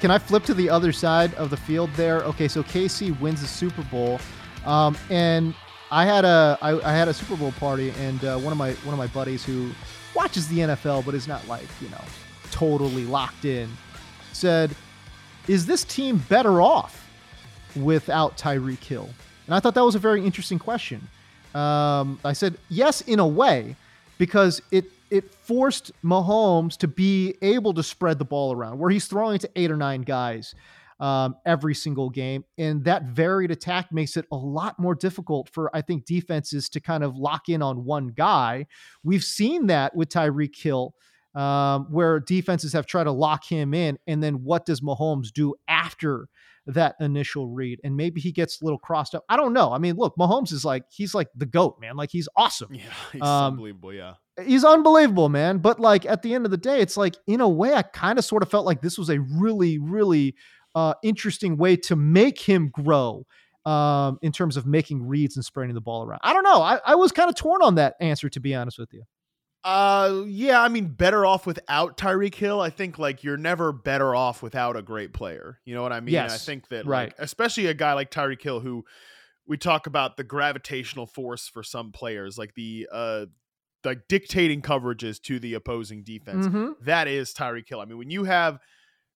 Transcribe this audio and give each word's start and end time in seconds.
Can 0.00 0.10
I 0.10 0.18
flip 0.18 0.44
to 0.44 0.54
the 0.54 0.68
other 0.68 0.92
side 0.92 1.34
of 1.34 1.50
the 1.50 1.56
field 1.56 1.90
there? 1.94 2.20
Okay, 2.22 2.48
so 2.48 2.62
KC 2.62 3.18
wins 3.20 3.40
the 3.40 3.46
Super 3.46 3.82
Bowl, 3.84 4.20
um, 4.66 4.96
and 5.10 5.54
I 5.90 6.04
had 6.04 6.24
a 6.24 6.58
I, 6.60 6.80
I 6.80 6.92
had 6.92 7.08
a 7.08 7.14
Super 7.14 7.36
Bowl 7.36 7.52
party, 7.52 7.90
and 7.98 8.24
uh, 8.24 8.38
one 8.38 8.52
of 8.52 8.58
my 8.58 8.72
one 8.72 8.92
of 8.92 8.98
my 8.98 9.06
buddies 9.06 9.44
who 9.44 9.70
watches 10.14 10.48
the 10.48 10.58
NFL 10.58 11.04
but 11.04 11.14
is 11.14 11.26
not 11.26 11.46
like 11.48 11.66
you 11.80 11.88
know 11.88 12.02
totally 12.50 13.04
locked 13.04 13.44
in 13.44 13.70
said, 14.32 14.74
"Is 15.48 15.66
this 15.66 15.84
team 15.84 16.18
better 16.28 16.60
off 16.60 17.08
without 17.76 18.36
Tyreek 18.36 18.82
Hill?" 18.82 19.08
And 19.46 19.54
I 19.54 19.60
thought 19.60 19.74
that 19.74 19.84
was 19.84 19.94
a 19.94 20.00
very 20.00 20.24
interesting 20.24 20.58
question. 20.58 21.06
Um, 21.54 22.18
I 22.24 22.32
said, 22.32 22.58
"Yes, 22.68 23.00
in 23.02 23.18
a 23.18 23.26
way." 23.26 23.76
because 24.18 24.62
it 24.70 24.84
it 25.14 25.32
forced 25.32 25.92
Mahomes 26.02 26.76
to 26.78 26.88
be 26.88 27.36
able 27.40 27.72
to 27.74 27.84
spread 27.84 28.18
the 28.18 28.24
ball 28.24 28.52
around, 28.52 28.80
where 28.80 28.90
he's 28.90 29.06
throwing 29.06 29.38
to 29.38 29.50
eight 29.54 29.70
or 29.70 29.76
nine 29.76 30.02
guys 30.02 30.56
um, 30.98 31.36
every 31.46 31.74
single 31.74 32.10
game, 32.10 32.44
and 32.58 32.82
that 32.84 33.04
varied 33.04 33.52
attack 33.52 33.92
makes 33.92 34.16
it 34.16 34.26
a 34.32 34.36
lot 34.36 34.76
more 34.76 34.96
difficult 34.96 35.48
for 35.48 35.74
I 35.74 35.82
think 35.82 36.04
defenses 36.04 36.68
to 36.70 36.80
kind 36.80 37.04
of 37.04 37.16
lock 37.16 37.48
in 37.48 37.62
on 37.62 37.84
one 37.84 38.08
guy. 38.08 38.66
We've 39.04 39.22
seen 39.22 39.68
that 39.68 39.94
with 39.94 40.08
Tyreek 40.08 40.56
Hill. 40.56 40.94
Um, 41.34 41.86
where 41.90 42.20
defenses 42.20 42.72
have 42.74 42.86
tried 42.86 43.04
to 43.04 43.12
lock 43.12 43.44
him 43.44 43.74
in, 43.74 43.98
and 44.06 44.22
then 44.22 44.44
what 44.44 44.64
does 44.66 44.80
Mahomes 44.80 45.32
do 45.32 45.54
after 45.66 46.28
that 46.66 46.96
initial 47.00 47.48
read. 47.48 47.80
And 47.84 47.96
maybe 47.96 48.20
he 48.20 48.32
gets 48.32 48.60
a 48.60 48.64
little 48.64 48.78
crossed 48.78 49.14
up. 49.14 49.24
I 49.28 49.36
don't 49.36 49.52
know. 49.52 49.72
I 49.72 49.78
mean, 49.78 49.96
look, 49.96 50.14
Mahomes 50.16 50.52
is 50.52 50.64
like, 50.64 50.84
he's 50.90 51.14
like 51.14 51.28
the 51.36 51.46
GOAT, 51.46 51.76
man. 51.80 51.96
Like 51.96 52.10
he's 52.10 52.28
awesome. 52.36 52.72
Yeah, 52.72 52.82
he's 53.12 53.22
um, 53.22 53.52
unbelievable. 53.54 53.92
Yeah. 53.92 54.14
He's 54.44 54.64
unbelievable, 54.64 55.28
man. 55.28 55.58
But 55.58 55.78
like 55.78 56.06
at 56.06 56.22
the 56.22 56.34
end 56.34 56.44
of 56.44 56.50
the 56.50 56.56
day, 56.56 56.80
it's 56.80 56.96
like, 56.96 57.16
in 57.26 57.40
a 57.40 57.48
way, 57.48 57.74
I 57.74 57.82
kind 57.82 58.18
of 58.18 58.24
sort 58.24 58.42
of 58.42 58.50
felt 58.50 58.66
like 58.66 58.80
this 58.80 58.98
was 58.98 59.10
a 59.10 59.20
really, 59.20 59.78
really 59.78 60.34
uh, 60.74 60.94
interesting 61.02 61.56
way 61.56 61.76
to 61.76 61.96
make 61.96 62.40
him 62.40 62.70
grow 62.70 63.26
um, 63.64 64.18
in 64.22 64.32
terms 64.32 64.56
of 64.56 64.66
making 64.66 65.06
reads 65.06 65.36
and 65.36 65.44
spreading 65.44 65.74
the 65.74 65.80
ball 65.80 66.04
around. 66.04 66.20
I 66.22 66.32
don't 66.32 66.42
know. 66.42 66.60
I, 66.60 66.80
I 66.84 66.94
was 66.96 67.12
kind 67.12 67.28
of 67.28 67.36
torn 67.36 67.62
on 67.62 67.76
that 67.76 67.94
answer, 68.00 68.28
to 68.28 68.40
be 68.40 68.54
honest 68.54 68.78
with 68.78 68.92
you. 68.92 69.04
Uh, 69.64 70.24
yeah, 70.26 70.60
I 70.60 70.68
mean, 70.68 70.88
better 70.88 71.24
off 71.24 71.46
without 71.46 71.96
Tyreek 71.96 72.34
Hill. 72.34 72.60
I 72.60 72.68
think 72.68 72.98
like 72.98 73.24
you're 73.24 73.38
never 73.38 73.72
better 73.72 74.14
off 74.14 74.42
without 74.42 74.76
a 74.76 74.82
great 74.82 75.14
player. 75.14 75.58
You 75.64 75.74
know 75.74 75.82
what 75.82 75.92
I 75.92 76.00
mean? 76.00 76.12
Yes, 76.12 76.34
I 76.34 76.38
think 76.38 76.68
that 76.68 76.84
right, 76.84 77.08
like, 77.08 77.14
especially 77.18 77.66
a 77.66 77.74
guy 77.74 77.94
like 77.94 78.10
Tyreek 78.10 78.42
Hill, 78.42 78.60
who 78.60 78.84
we 79.46 79.56
talk 79.56 79.86
about 79.86 80.18
the 80.18 80.24
gravitational 80.24 81.06
force 81.06 81.48
for 81.48 81.62
some 81.62 81.92
players, 81.92 82.36
like 82.36 82.54
the 82.54 82.86
uh, 82.92 83.26
like 83.84 84.06
dictating 84.06 84.60
coverages 84.60 85.20
to 85.22 85.38
the 85.38 85.54
opposing 85.54 86.02
defense. 86.02 86.46
Mm-hmm. 86.46 86.72
That 86.82 87.08
is 87.08 87.32
Tyreek 87.32 87.68
Hill. 87.68 87.80
I 87.80 87.86
mean, 87.86 87.96
when 87.96 88.10
you 88.10 88.24
have 88.24 88.58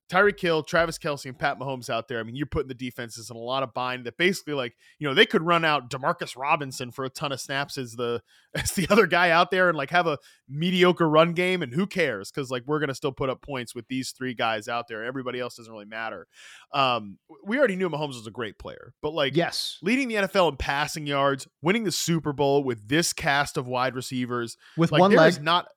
Tyreek 0.09 0.41
Hill, 0.41 0.63
Travis 0.63 0.99
Kelce, 0.99 1.27
and 1.27 1.39
Pat 1.39 1.59
Mahomes 1.59 1.91
out 1.91 2.09
there. 2.09 2.19
I 2.19 2.23
mean, 2.23 2.35
you're 2.35 2.47
putting 2.47 2.69
the 2.69 2.75
defenses 2.75 3.29
in 3.31 3.37
a 3.37 3.41
lot 3.41 3.63
of 3.63 3.75
bind 3.75 4.07
that 4.07 4.17
basically, 4.17 4.55
like, 4.55 4.75
you 4.99 5.07
know, 5.07 5.13
they 5.13 5.27
could 5.27 5.43
run 5.43 5.65
out 5.65 5.91
Demarcus 5.91 6.37
Robinson 6.37 6.91
for 6.91 7.05
a 7.05 7.11
ton 7.11 7.31
of 7.31 7.41
snaps 7.41 7.77
as 7.77 7.93
the 7.93 8.23
as 8.55 8.71
the 8.71 8.87
other 8.89 9.07
guy 9.07 9.31
out 9.31 9.51
there 9.51 9.69
and 9.69 9.77
like 9.77 9.91
have 9.91 10.07
a 10.07 10.19
mediocre 10.49 11.09
run 11.09 11.35
game, 11.35 11.63
and 11.63 11.75
who 11.75 11.87
cares? 11.87 12.31
Because 12.31 12.51
like 12.51 12.63
we're 12.67 12.81
gonna 12.81 12.95
still 12.95 13.13
put 13.13 13.29
up 13.29 13.43
points 13.43 13.75
with 13.75 13.87
these 13.89 14.13
three 14.13 14.35
guys 14.35 14.67
out 14.69 14.89
there. 14.89 15.05
Everybody 15.05 15.41
else 15.41 15.57
doesn't 15.57 15.73
really 15.73 15.85
matter. 15.85 16.27
Um, 16.73 17.19
we 17.45 17.59
already 17.59 17.77
knew 17.77 17.91
Mahomes 17.91 18.15
was 18.15 18.27
a 18.27 18.31
great 18.33 18.59
player, 18.59 18.95
but 19.03 19.13
like, 19.13 19.37
yes, 19.37 19.79
leading 19.83 20.09
the 20.09 20.15
NFL 20.15 20.51
in 20.51 20.57
passing 20.57 21.07
yards, 21.07 21.47
winning 21.61 21.85
the 21.85 21.93
Super 21.93 22.33
Bowl 22.33 22.65
with 22.65 22.89
this 22.89 23.13
cast 23.13 23.59
of 23.59 23.69
wide 23.69 23.95
receivers 23.95 24.57
with 24.77 24.91
like, 24.91 25.01
one 25.01 25.13
leg, 25.13 25.43
not 25.43 25.69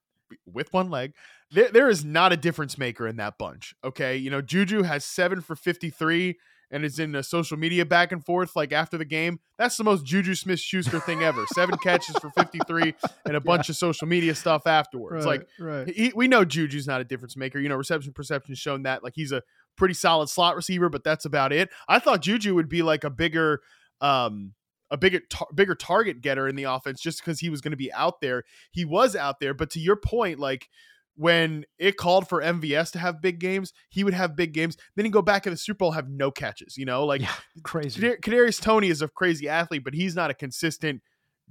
with 0.45 0.71
one 0.71 0.89
leg 0.89 1.13
there, 1.51 1.69
there 1.69 1.89
is 1.89 2.05
not 2.05 2.31
a 2.31 2.37
difference 2.37 2.77
maker 2.77 3.07
in 3.07 3.17
that 3.17 3.37
bunch. 3.37 3.75
Okay. 3.83 4.17
You 4.17 4.29
know, 4.29 4.41
Juju 4.41 4.83
has 4.83 5.05
seven 5.05 5.41
for 5.41 5.55
53 5.55 6.37
and 6.71 6.85
is 6.85 6.99
in 6.99 7.13
a 7.15 7.21
social 7.21 7.57
media 7.57 7.85
back 7.85 8.11
and 8.11 8.23
forth 8.23 8.55
like 8.55 8.71
after 8.71 8.97
the 8.97 9.05
game. 9.05 9.39
That's 9.57 9.75
the 9.75 9.83
most 9.83 10.05
Juju 10.05 10.35
Smith 10.35 10.59
Schuster 10.59 10.99
thing 10.99 11.21
ever. 11.21 11.45
Seven 11.53 11.77
catches 11.83 12.15
for 12.17 12.29
53 12.31 12.95
and 13.25 13.35
a 13.35 13.41
bunch 13.41 13.67
yeah. 13.67 13.73
of 13.73 13.77
social 13.77 14.07
media 14.07 14.33
stuff 14.33 14.65
afterwards. 14.65 15.25
Right, 15.25 15.39
like, 15.39 15.47
right. 15.59 15.87
He, 15.89 16.13
we 16.15 16.27
know 16.27 16.45
Juju's 16.45 16.87
not 16.87 17.01
a 17.01 17.03
difference 17.03 17.35
maker. 17.35 17.59
You 17.59 17.69
know, 17.69 17.75
reception 17.75 18.13
perception 18.13 18.55
shown 18.55 18.83
that. 18.83 19.03
Like, 19.03 19.13
he's 19.15 19.33
a 19.33 19.43
pretty 19.75 19.93
solid 19.93 20.29
slot 20.29 20.55
receiver, 20.55 20.89
but 20.89 21.03
that's 21.03 21.25
about 21.25 21.51
it. 21.51 21.69
I 21.87 21.99
thought 21.99 22.21
Juju 22.21 22.55
would 22.55 22.69
be 22.69 22.81
like 22.81 23.03
a 23.03 23.09
bigger, 23.09 23.59
um, 23.99 24.53
a 24.89 24.97
bigger 24.97 25.19
tar- 25.29 25.47
bigger 25.53 25.75
target 25.75 26.21
getter 26.21 26.47
in 26.47 26.55
the 26.55 26.63
offense 26.63 27.01
just 27.01 27.19
because 27.19 27.39
he 27.39 27.49
was 27.49 27.59
going 27.61 27.71
to 27.71 27.77
be 27.77 27.91
out 27.91 28.21
there. 28.21 28.43
He 28.71 28.85
was 28.85 29.15
out 29.15 29.41
there, 29.41 29.53
but 29.53 29.69
to 29.71 29.79
your 29.79 29.97
point, 29.97 30.39
like 30.39 30.69
when 31.15 31.65
it 31.77 31.97
called 31.97 32.27
for 32.27 32.41
MVS 32.41 32.91
to 32.91 32.99
have 32.99 33.21
big 33.21 33.39
games, 33.39 33.73
he 33.89 34.03
would 34.03 34.13
have 34.13 34.35
big 34.35 34.53
games. 34.53 34.77
Then 34.95 35.05
he'd 35.05 35.11
go 35.11 35.21
back 35.21 35.45
in 35.45 35.53
the 35.53 35.57
Super 35.57 35.79
Bowl, 35.79 35.91
have 35.91 36.09
no 36.09 36.31
catches. 36.31 36.77
You 36.77 36.85
know, 36.85 37.05
like 37.05 37.21
yeah, 37.21 37.33
crazy. 37.63 38.01
Kadarius 38.01 38.61
Toney 38.61 38.89
is 38.89 39.01
a 39.01 39.07
crazy 39.07 39.47
athlete, 39.47 39.83
but 39.83 39.93
he's 39.93 40.15
not 40.15 40.31
a 40.31 40.33
consistent 40.33 41.01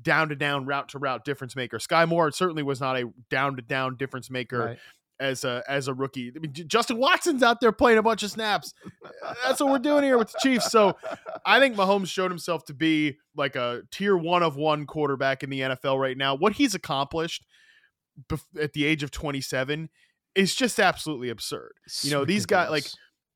down 0.02 0.28
to 0.30 0.36
down, 0.36 0.66
route 0.66 0.88
to 0.90 0.98
route 0.98 1.24
difference 1.24 1.54
maker. 1.54 1.78
Skyy 1.78 2.08
Moore 2.08 2.30
certainly 2.32 2.62
was 2.62 2.80
not 2.80 2.96
a 2.98 3.10
down 3.28 3.56
to 3.56 3.62
down 3.62 3.96
difference 3.96 4.30
maker. 4.30 4.58
Right. 4.58 4.78
As 5.18 5.44
a 5.44 5.62
as 5.68 5.86
a 5.86 5.92
rookie, 5.92 6.32
I 6.34 6.38
mean, 6.38 6.54
Justin 6.54 6.96
Watson's 6.96 7.42
out 7.42 7.60
there 7.60 7.72
playing 7.72 7.98
a 7.98 8.02
bunch 8.02 8.22
of 8.22 8.30
snaps. 8.30 8.72
That's 9.44 9.60
what 9.60 9.70
we're 9.70 9.78
doing 9.78 10.02
here 10.02 10.16
with 10.16 10.32
the 10.32 10.38
Chiefs. 10.42 10.72
So, 10.72 10.96
I 11.44 11.60
think 11.60 11.76
Mahomes 11.76 12.06
showed 12.06 12.30
himself 12.30 12.64
to 12.64 12.72
be 12.72 13.18
like 13.36 13.54
a 13.54 13.82
tier 13.90 14.16
one 14.16 14.42
of 14.42 14.56
one 14.56 14.86
quarterback 14.86 15.42
in 15.42 15.50
the 15.50 15.60
NFL 15.60 16.00
right 16.00 16.16
now. 16.16 16.36
What 16.36 16.54
he's 16.54 16.74
accomplished, 16.74 17.44
at 18.60 18.72
the 18.72 18.84
age 18.84 19.02
of 19.02 19.10
27 19.10 19.88
is 20.34 20.54
just 20.54 20.78
absolutely 20.78 21.28
absurd. 21.28 21.72
You 22.02 22.10
know, 22.10 22.24
these 22.24 22.46
guys 22.46 22.70
like 22.70 22.86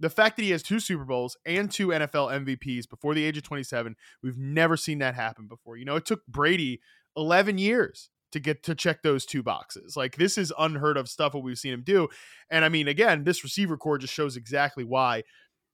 the 0.00 0.10
fact 0.10 0.36
that 0.36 0.42
he 0.42 0.50
has 0.50 0.62
two 0.62 0.80
Super 0.80 1.04
Bowls 1.04 1.36
and 1.46 1.70
two 1.70 1.88
NFL 1.88 2.44
MVPs 2.44 2.88
before 2.88 3.14
the 3.14 3.24
age 3.24 3.36
of 3.36 3.42
27, 3.44 3.96
we've 4.22 4.38
never 4.38 4.76
seen 4.76 4.98
that 4.98 5.14
happen 5.14 5.46
before. 5.46 5.76
You 5.76 5.84
know, 5.84 5.96
it 5.96 6.04
took 6.04 6.26
Brady 6.26 6.80
11 7.16 7.58
years 7.58 8.10
to 8.32 8.40
get 8.40 8.64
to 8.64 8.74
check 8.74 9.02
those 9.02 9.24
two 9.24 9.42
boxes. 9.42 9.96
Like 9.96 10.16
this 10.16 10.36
is 10.36 10.52
unheard 10.58 10.96
of 10.96 11.08
stuff 11.08 11.34
what 11.34 11.44
we've 11.44 11.58
seen 11.58 11.72
him 11.72 11.82
do. 11.84 12.08
And 12.50 12.64
I 12.64 12.68
mean, 12.68 12.88
again, 12.88 13.22
this 13.22 13.44
receiver 13.44 13.76
core 13.76 13.98
just 13.98 14.12
shows 14.12 14.36
exactly 14.36 14.84
why 14.84 15.22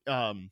um 0.06 0.50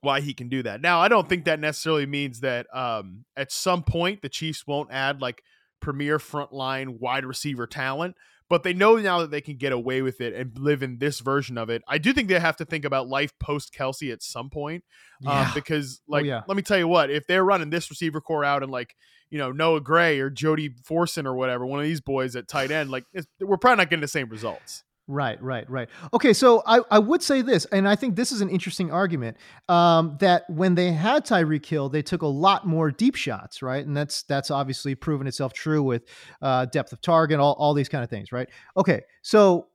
why 0.00 0.20
he 0.20 0.34
can 0.34 0.48
do 0.48 0.62
that. 0.62 0.80
Now, 0.80 1.00
I 1.00 1.08
don't 1.08 1.28
think 1.28 1.46
that 1.46 1.58
necessarily 1.58 2.06
means 2.06 2.40
that 2.40 2.66
um 2.74 3.24
at 3.36 3.50
some 3.50 3.82
point 3.82 4.20
the 4.20 4.28
Chiefs 4.28 4.66
won't 4.66 4.92
add 4.92 5.22
like 5.22 5.42
premier 5.80 6.18
frontline 6.18 6.98
wide 6.98 7.24
receiver 7.24 7.66
talent, 7.66 8.16
but 8.48 8.62
they 8.62 8.72
know 8.72 8.96
now 8.96 9.20
that 9.20 9.30
they 9.30 9.40
can 9.40 9.56
get 9.56 9.72
away 9.72 10.00
with 10.02 10.20
it 10.20 10.34
and 10.34 10.56
live 10.58 10.82
in 10.82 10.98
this 10.98 11.20
version 11.20 11.58
of 11.58 11.68
it. 11.70 11.82
I 11.86 11.98
do 11.98 12.12
think 12.12 12.28
they 12.28 12.38
have 12.40 12.56
to 12.56 12.64
think 12.64 12.84
about 12.84 13.08
life 13.08 13.32
post 13.38 13.74
Kelce 13.74 14.12
at 14.12 14.22
some 14.22 14.48
point, 14.50 14.84
um, 15.26 15.32
Yeah. 15.32 15.52
because 15.54 16.00
Oh, 16.08 16.12
like, 16.12 16.24
yeah. 16.24 16.42
let 16.48 16.56
me 16.56 16.62
tell 16.62 16.78
you 16.78 16.88
what, 16.88 17.10
if 17.10 17.26
they're 17.26 17.44
running 17.44 17.70
this 17.70 17.90
receiver 17.90 18.20
core 18.20 18.44
out 18.44 18.62
and 18.62 18.72
like, 18.72 18.94
you 19.30 19.36
know, 19.38 19.52
Noah 19.52 19.82
Gray 19.82 20.18
or 20.20 20.30
Jody 20.30 20.70
Fortson 20.70 21.26
or 21.26 21.34
whatever, 21.34 21.66
one 21.66 21.78
of 21.80 21.84
these 21.84 22.00
boys 22.00 22.34
at 22.34 22.48
tight 22.48 22.70
end, 22.70 22.90
like 22.90 23.04
it's, 23.12 23.26
we're 23.40 23.58
probably 23.58 23.76
not 23.82 23.90
getting 23.90 24.00
the 24.00 24.08
same 24.08 24.30
results. 24.30 24.84
Right, 25.10 25.42
right, 25.42 25.68
right. 25.70 25.88
Okay, 26.12 26.34
so 26.34 26.62
I, 26.66 26.80
I 26.90 26.98
would 26.98 27.22
say 27.22 27.40
this, 27.40 27.64
and 27.66 27.88
I 27.88 27.96
think 27.96 28.14
this 28.14 28.30
is 28.30 28.42
an 28.42 28.50
interesting 28.50 28.92
argument 28.92 29.38
um, 29.70 30.18
that 30.20 30.48
when 30.50 30.74
they 30.74 30.92
had 30.92 31.24
Tyreek 31.24 31.64
Hill, 31.64 31.88
they 31.88 32.02
took 32.02 32.20
a 32.20 32.26
lot 32.26 32.66
more 32.66 32.90
deep 32.90 33.14
shots, 33.14 33.62
right? 33.62 33.84
And 33.84 33.96
that's 33.96 34.22
that's 34.24 34.50
obviously 34.50 34.94
proven 34.94 35.26
itself 35.26 35.54
true 35.54 35.82
with 35.82 36.04
uh, 36.42 36.66
depth 36.66 36.92
of 36.92 37.00
target, 37.00 37.40
all, 37.40 37.54
all 37.54 37.72
these 37.72 37.88
kind 37.88 38.04
of 38.04 38.10
things, 38.10 38.32
right? 38.32 38.50
Okay, 38.76 39.00
so 39.22 39.68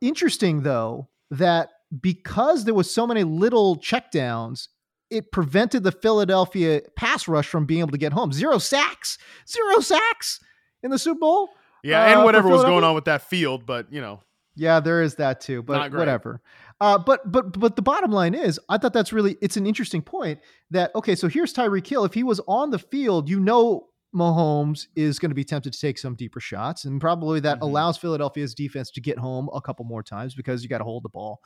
interesting 0.00 0.62
though 0.62 1.10
that 1.30 1.68
because 2.00 2.64
there 2.64 2.74
was 2.74 2.92
so 2.92 3.06
many 3.06 3.22
little 3.22 3.76
checkdowns, 3.76 4.68
it 5.10 5.30
prevented 5.30 5.82
the 5.82 5.92
Philadelphia 5.92 6.80
pass 6.96 7.28
rush 7.28 7.46
from 7.46 7.66
being 7.66 7.80
able 7.80 7.92
to 7.92 7.98
get 7.98 8.14
home. 8.14 8.32
Zero 8.32 8.56
sacks, 8.56 9.18
zero 9.46 9.80
sacks 9.80 10.40
in 10.82 10.90
the 10.90 10.98
Super 10.98 11.18
Bowl. 11.20 11.50
Yeah, 11.84 12.02
uh, 12.02 12.06
and 12.06 12.24
whatever 12.24 12.48
was 12.48 12.64
going 12.64 12.84
on 12.84 12.94
with 12.94 13.04
that 13.04 13.20
field, 13.22 13.66
but 13.66 13.92
you 13.92 14.00
know, 14.00 14.22
Yeah, 14.60 14.78
there 14.78 15.00
is 15.00 15.14
that 15.14 15.40
too, 15.40 15.62
but 15.62 15.78
whatever. 15.98 16.42
Uh, 16.82 16.98
but 16.98 17.32
but 17.32 17.58
but 17.58 17.76
the 17.76 17.82
bottom 17.82 18.12
line 18.12 18.34
is, 18.34 18.60
I 18.68 18.76
thought 18.76 18.92
that's 18.92 19.10
really 19.10 19.38
it's 19.40 19.56
an 19.56 19.66
interesting 19.66 20.02
point 20.02 20.38
that 20.70 20.94
okay, 20.94 21.14
so 21.14 21.28
here's 21.28 21.54
Tyreek 21.54 21.86
Hill. 21.86 22.04
If 22.04 22.12
he 22.12 22.22
was 22.22 22.40
on 22.46 22.70
the 22.70 22.78
field, 22.78 23.30
you 23.30 23.40
know 23.40 23.86
Mahomes 24.14 24.88
is 24.96 25.18
going 25.18 25.30
to 25.30 25.34
be 25.34 25.44
tempted 25.44 25.72
to 25.72 25.80
take 25.80 25.96
some 25.96 26.14
deeper 26.14 26.40
shots, 26.40 26.84
and 26.84 27.00
probably 27.00 27.40
that 27.40 27.58
Mhm. 27.60 27.62
allows 27.62 27.96
Philadelphia's 27.96 28.54
defense 28.54 28.90
to 28.90 29.00
get 29.00 29.16
home 29.18 29.48
a 29.54 29.62
couple 29.62 29.86
more 29.86 30.02
times 30.02 30.34
because 30.34 30.62
you 30.62 30.68
got 30.68 30.78
to 30.78 30.84
hold 30.84 31.04
the 31.04 31.08
ball 31.08 31.40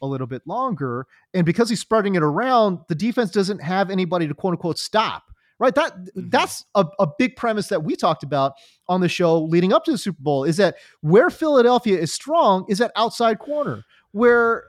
a 0.00 0.06
little 0.06 0.28
bit 0.28 0.42
longer, 0.46 1.06
and 1.34 1.44
because 1.44 1.70
he's 1.70 1.80
spreading 1.80 2.14
it 2.14 2.22
around, 2.22 2.78
the 2.88 2.94
defense 2.94 3.32
doesn't 3.32 3.62
have 3.62 3.90
anybody 3.90 4.28
to 4.28 4.34
quote 4.34 4.52
unquote 4.52 4.78
stop. 4.78 5.24
Right, 5.60 5.74
that 5.74 5.94
Mhm. 6.16 6.30
that's 6.30 6.64
a, 6.74 6.86
a 6.98 7.06
big 7.18 7.36
premise 7.36 7.68
that 7.68 7.84
we 7.84 7.94
talked 7.94 8.22
about 8.22 8.54
on 8.88 9.02
the 9.02 9.08
show 9.10 9.38
leading 9.42 9.74
up 9.74 9.84
to 9.84 9.92
the 9.92 9.98
Super 9.98 10.22
Bowl. 10.22 10.42
Is 10.44 10.56
that 10.56 10.76
where 11.02 11.28
Philadelphia 11.28 11.98
is 11.98 12.14
strong 12.14 12.64
is 12.68 12.78
that 12.78 12.90
outside 12.96 13.38
corner, 13.38 13.84
where 14.12 14.64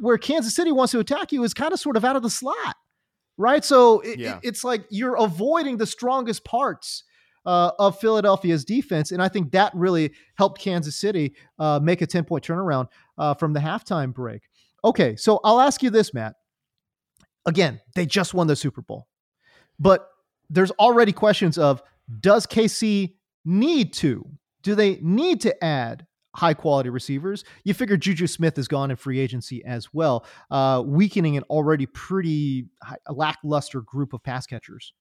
where 0.00 0.16
Kansas 0.16 0.54
City 0.56 0.72
wants 0.72 0.90
to 0.92 0.98
attack 1.00 1.32
you 1.32 1.44
is 1.44 1.52
kind 1.52 1.72
of 1.74 1.78
sort 1.78 1.96
of 1.98 2.04
out 2.06 2.16
of 2.16 2.22
the 2.22 2.30
slot, 2.30 2.76
right? 3.36 3.62
So 3.62 4.00
it, 4.00 4.18
Yeah. 4.18 4.36
it- 4.38 4.40
it's 4.48 4.64
like 4.64 4.86
you're 4.90 5.16
avoiding 5.16 5.76
the 5.76 5.86
strongest 5.86 6.44
parts 6.44 7.04
uh, 7.44 7.72
of 7.78 7.98
Philadelphia's 8.00 8.64
defense, 8.64 9.10
and 9.12 9.20
I 9.22 9.28
think 9.28 9.50
that 9.52 9.74
really 9.74 10.14
helped 10.36 10.60
Kansas 10.62 10.96
City 10.98 11.34
uh, 11.58 11.78
make 11.82 12.00
a 12.00 12.06
ten 12.06 12.24
point 12.24 12.42
turnaround 12.44 12.88
uh, 13.18 13.34
from 13.34 13.52
the 13.52 13.60
halftime 13.60 14.14
break. 14.14 14.42
Okay, 14.84 15.14
so 15.16 15.40
I'll 15.44 15.60
ask 15.60 15.82
you 15.82 15.90
this, 15.90 16.14
Matt. 16.14 16.36
Again, 17.44 17.80
they 17.94 18.06
just 18.06 18.32
won 18.32 18.46
the 18.46 18.56
Super 18.56 18.80
Bowl, 18.80 19.08
but 19.78 20.08
there's 20.52 20.70
already 20.72 21.12
questions 21.12 21.58
of 21.58 21.82
does 22.20 22.46
KC 22.46 23.14
need 23.44 23.92
to? 23.94 24.28
Do 24.62 24.74
they 24.74 24.98
need 25.00 25.40
to 25.42 25.64
add 25.64 26.06
high 26.36 26.54
quality 26.54 26.90
receivers? 26.90 27.44
You 27.64 27.74
figure 27.74 27.96
Juju 27.96 28.26
Smith 28.26 28.58
is 28.58 28.68
gone 28.68 28.90
in 28.90 28.96
free 28.96 29.18
agency 29.18 29.64
as 29.64 29.92
well, 29.92 30.26
uh, 30.50 30.82
weakening 30.84 31.36
an 31.36 31.42
already 31.44 31.86
pretty 31.86 32.66
hi- 32.82 32.96
lackluster 33.08 33.80
group 33.80 34.12
of 34.12 34.22
pass 34.22 34.46
catchers. 34.46 34.92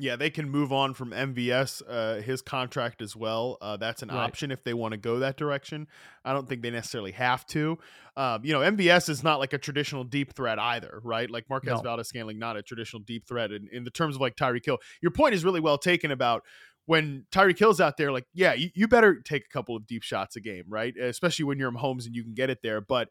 Yeah, 0.00 0.16
they 0.16 0.30
can 0.30 0.48
move 0.48 0.72
on 0.72 0.94
from 0.94 1.10
MVS, 1.12 1.82
uh, 1.86 2.22
his 2.22 2.40
contract 2.42 3.02
as 3.02 3.14
well. 3.14 3.58
Uh, 3.60 3.76
that's 3.76 4.02
an 4.02 4.08
Right. 4.08 4.16
option 4.16 4.50
if 4.50 4.64
they 4.64 4.72
want 4.72 4.92
to 4.92 4.98
go 4.98 5.18
that 5.18 5.36
direction. 5.36 5.86
I 6.24 6.32
don't 6.32 6.48
think 6.48 6.62
they 6.62 6.70
necessarily 6.70 7.12
have 7.12 7.44
to. 7.48 7.78
Um, 8.16 8.44
you 8.44 8.52
know, 8.52 8.60
MVS 8.60 9.08
is 9.08 9.22
not 9.22 9.38
like 9.38 9.52
a 9.52 9.58
traditional 9.58 10.04
deep 10.04 10.34
threat 10.34 10.58
either, 10.58 11.00
right? 11.04 11.30
Like 11.30 11.48
Marquez 11.50 11.74
No. 11.76 11.82
Valdes 11.82 12.08
Scantling, 12.08 12.38
not 12.38 12.56
a 12.56 12.62
traditional 12.62 13.02
deep 13.02 13.26
threat 13.28 13.52
in, 13.52 13.68
in 13.70 13.84
the 13.84 13.90
terms 13.90 14.14
of 14.14 14.20
like 14.20 14.36
Tyreek 14.36 14.64
Hill. 14.64 14.78
Your 15.02 15.12
point 15.12 15.34
is 15.34 15.44
really 15.44 15.60
well 15.60 15.78
taken 15.78 16.10
about 16.10 16.42
when 16.86 17.26
Tyreek 17.30 17.58
Hill's 17.58 17.80
out 17.80 17.96
there, 17.98 18.10
like, 18.10 18.24
yeah, 18.34 18.52
you, 18.54 18.70
you 18.74 18.88
better 18.88 19.20
take 19.20 19.44
a 19.44 19.48
couple 19.52 19.76
of 19.76 19.86
deep 19.86 20.02
shots 20.02 20.34
a 20.34 20.40
game, 20.40 20.64
right? 20.66 20.96
Especially 20.96 21.44
when 21.44 21.58
you're 21.58 21.70
homes 21.72 22.06
and 22.06 22.16
you 22.16 22.24
can 22.24 22.34
get 22.34 22.50
it 22.50 22.58
there. 22.62 22.80
But 22.80 23.08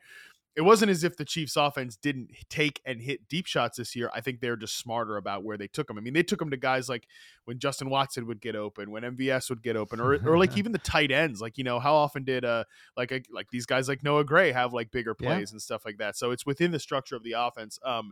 it 0.60 0.66
wasn't 0.66 0.92
as 0.92 1.06
if 1.06 1.16
the 1.16 1.24
Chiefs 1.24 1.56
offense 1.56 1.96
didn't 1.96 2.32
take 2.50 2.82
and 2.86 3.02
hit 3.02 3.30
deep 3.30 3.46
shots 3.46 3.78
this 3.78 3.96
year. 3.96 4.12
I 4.14 4.20
think 4.20 4.42
they're 4.42 4.58
just 4.58 4.78
smarter 4.78 5.16
about 5.16 5.46
where 5.46 5.58
they 5.58 5.68
took 5.68 5.88
them. 5.88 5.98
I 5.98 6.02
mean, 6.02 6.12
they 6.12 6.22
took 6.22 6.38
them 6.40 6.50
to 6.52 6.58
guys 6.58 6.90
like 6.90 7.08
when 7.46 7.60
Justin 7.60 7.90
Watson 7.90 8.28
would 8.28 8.42
get 8.42 8.58
open, 8.58 8.92
when 8.92 9.04
MVS 9.04 9.50
would 9.50 9.64
get 9.64 9.78
open, 9.78 10.02
or 10.02 10.16
or 10.26 10.38
like 10.38 10.58
even 10.58 10.74
the 10.74 10.78
tight 10.78 11.12
ends. 11.14 11.40
Like 11.40 11.58
you 11.58 11.64
know, 11.64 11.80
how 11.80 11.96
often 11.96 12.26
did 12.26 12.44
uh 12.44 12.66
like 12.98 13.14
a, 13.14 13.22
like 13.32 13.48
these 13.52 13.66
guys 13.66 13.88
like 13.88 14.04
Noah 14.04 14.26
Gray 14.26 14.52
have 14.52 14.74
like 14.74 14.92
bigger 14.92 15.16
Yeah. 15.18 15.36
plays 15.36 15.54
and 15.54 15.62
stuff 15.62 15.86
like 15.86 15.98
that. 16.00 16.18
So 16.18 16.32
it's 16.32 16.46
within 16.46 16.72
the 16.72 16.80
structure 16.80 17.16
of 17.16 17.24
the 17.24 17.36
offense. 17.38 17.80
Um, 17.86 18.12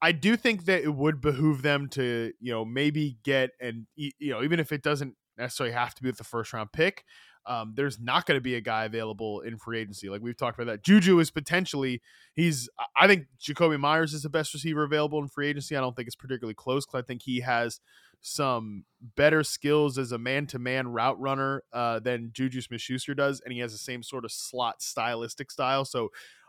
I 0.00 0.12
do 0.12 0.36
think 0.36 0.66
that 0.66 0.84
it 0.84 0.94
would 0.94 1.20
behoove 1.20 1.62
them 1.62 1.88
to 1.94 2.32
you 2.38 2.52
know 2.52 2.64
maybe 2.64 3.18
get 3.24 3.50
and 3.60 3.86
you 3.96 4.12
know 4.20 4.44
even 4.44 4.60
if 4.60 4.70
it 4.70 4.82
doesn't 4.84 5.16
necessarily 5.36 5.74
have 5.74 5.96
to 5.96 6.02
be 6.04 6.08
with 6.10 6.18
the 6.18 6.22
first 6.22 6.52
round 6.52 6.70
pick. 6.70 7.04
Um, 7.46 7.74
there's 7.76 8.00
not 8.00 8.26
going 8.26 8.36
to 8.36 8.42
be 8.42 8.56
a 8.56 8.60
guy 8.60 8.84
available 8.84 9.40
in 9.40 9.56
free 9.56 9.80
agency. 9.80 10.08
Like 10.08 10.20
we've 10.20 10.36
talked 10.36 10.58
about 10.58 10.70
that. 10.70 10.82
Juju 10.82 11.18
is 11.20 11.30
potentially 11.30 12.02
he's. 12.34 12.68
I 12.96 13.06
think 13.06 13.26
Jakobi 13.40 13.78
Meyers 13.78 14.14
is 14.14 14.22
the 14.22 14.28
best 14.28 14.52
receiver 14.52 14.82
available 14.82 15.20
in 15.20 15.28
free 15.28 15.48
agency. 15.48 15.76
I 15.76 15.80
don't 15.80 15.94
think 15.94 16.08
it's 16.08 16.16
particularly 16.16 16.54
close 16.54 16.84
because 16.84 17.02
I 17.02 17.06
think 17.06 17.22
he 17.22 17.40
has 17.40 17.80
some 18.20 18.84
better 19.14 19.44
skills 19.44 19.98
as 19.98 20.10
a 20.10 20.18
man-to-man 20.18 20.88
route 20.88 21.20
runner 21.20 21.62
uh, 21.72 22.00
than 22.00 22.30
Juju 22.32 22.60
Smith-Schuster 22.60 23.14
does, 23.14 23.40
and 23.44 23.52
he 23.52 23.60
has 23.60 23.72
the 23.72 23.78
same 23.78 24.02
sort 24.02 24.24
of 24.24 24.32
slot 24.32 24.82
stylistic 24.82 25.50
style. 25.50 25.84
So 25.84 26.08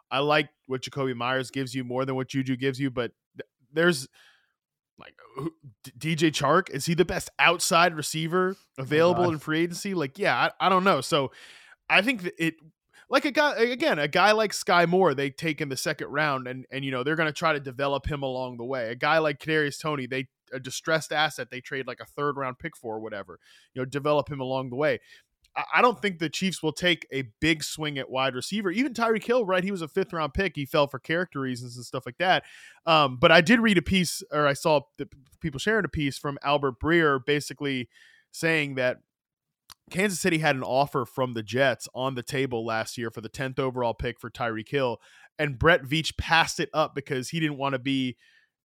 I 0.09 0.19
like 0.19 0.49
what 0.65 0.81
Jakobi 0.81 1.15
Meyers 1.15 1.51
gives 1.51 1.75
you 1.75 1.83
more 1.83 2.05
than 2.05 2.15
what 2.15 2.29
Juju 2.29 2.55
gives 2.55 2.79
you, 2.79 2.89
but 2.89 3.11
th- 3.37 3.47
there's 3.71 4.07
like 4.99 5.15
who- 5.35 5.53
DJ 5.97 6.31
Chark 6.31 6.69
is 6.69 6.85
he 6.85 6.93
the 6.93 7.05
best 7.05 7.29
outside 7.39 7.95
receiver 7.95 8.55
available 8.77 9.25
God. 9.25 9.33
in 9.33 9.39
free 9.39 9.61
agency? 9.61 9.93
Like, 9.93 10.17
yeah, 10.17 10.35
I, 10.35 10.67
I 10.67 10.69
don't 10.69 10.83
know. 10.83 11.01
So 11.01 11.31
I 11.89 12.01
think 12.01 12.23
that 12.23 12.33
it 12.43 12.55
like 13.09 13.25
a 13.25 13.31
guy 13.31 13.55
again, 13.55 13.99
a 13.99 14.07
guy 14.07 14.31
like 14.33 14.51
Skyy 14.51 14.87
Moore, 14.87 15.13
they 15.13 15.29
take 15.29 15.61
in 15.61 15.69
the 15.69 15.77
second 15.77 16.07
round 16.07 16.47
and 16.47 16.65
and 16.71 16.83
you 16.83 16.91
know 16.91 17.03
they're 17.03 17.15
gonna 17.15 17.31
try 17.31 17.53
to 17.53 17.59
develop 17.59 18.05
him 18.05 18.23
along 18.23 18.57
the 18.57 18.65
way. 18.65 18.89
A 18.89 18.95
guy 18.95 19.19
like 19.19 19.39
Kadarius 19.39 19.79
Toney, 19.79 20.07
they 20.07 20.27
a 20.53 20.59
distressed 20.59 21.11
asset 21.11 21.49
they 21.51 21.61
trade 21.61 21.87
like 21.87 21.99
a 21.99 22.05
third 22.05 22.37
round 22.37 22.59
pick 22.59 22.75
for 22.75 22.95
or 22.95 22.99
whatever, 22.99 23.39
you 23.73 23.81
know, 23.81 23.85
develop 23.85 24.29
him 24.29 24.39
along 24.39 24.69
the 24.69 24.75
way. 24.75 24.99
I- 25.55 25.81
don't 25.81 26.01
think 26.01 26.19
the 26.19 26.29
Chiefs 26.29 26.61
will 26.61 26.71
take 26.73 27.07
a 27.11 27.23
big 27.39 27.63
swing 27.63 27.97
at 27.97 28.09
wide 28.09 28.35
receiver. 28.35 28.69
Even 28.69 28.93
Tyreek 28.93 29.23
Hill, 29.23 29.45
right? 29.45 29.63
He 29.63 29.71
was 29.71 29.81
a 29.81 29.87
fifth 29.87 30.13
round 30.13 30.33
pick. 30.33 30.55
He 30.55 30.65
fell 30.65 30.87
for 30.87 30.99
character 30.99 31.39
reasons 31.39 31.75
and 31.75 31.85
stuff 31.85 32.05
like 32.05 32.17
that. 32.19 32.43
Um, 32.85 33.17
but 33.17 33.31
I 33.31 33.41
did 33.41 33.59
read 33.59 33.77
a 33.77 33.81
piece, 33.81 34.21
or 34.31 34.45
I 34.45 34.53
saw 34.53 34.81
people 35.39 35.59
sharing 35.59 35.85
a 35.85 35.89
piece 35.89 36.17
from 36.17 36.37
Albert 36.43 36.79
Breer, 36.79 37.23
basically 37.25 37.89
saying 38.31 38.75
that 38.75 38.97
Kansas 39.89 40.19
City 40.19 40.39
had 40.39 40.55
an 40.55 40.63
offer 40.63 41.05
from 41.05 41.33
the 41.33 41.43
Jets 41.43 41.87
on 41.95 42.15
the 42.15 42.23
table 42.23 42.65
last 42.65 42.97
year 42.97 43.09
for 43.09 43.21
the 43.21 43.29
10th 43.29 43.57
overall 43.59 43.93
pick 43.93 44.19
for 44.19 44.29
Tyreek 44.29 44.69
Hill, 44.69 44.99
and 45.39 45.57
Brett 45.57 45.83
Veach 45.83 46.17
passed 46.17 46.59
it 46.59 46.69
up 46.73 46.93
because 46.93 47.29
he 47.29 47.39
didn't 47.39 47.57
want 47.57 47.73
to 47.73 47.79
be 47.79 48.17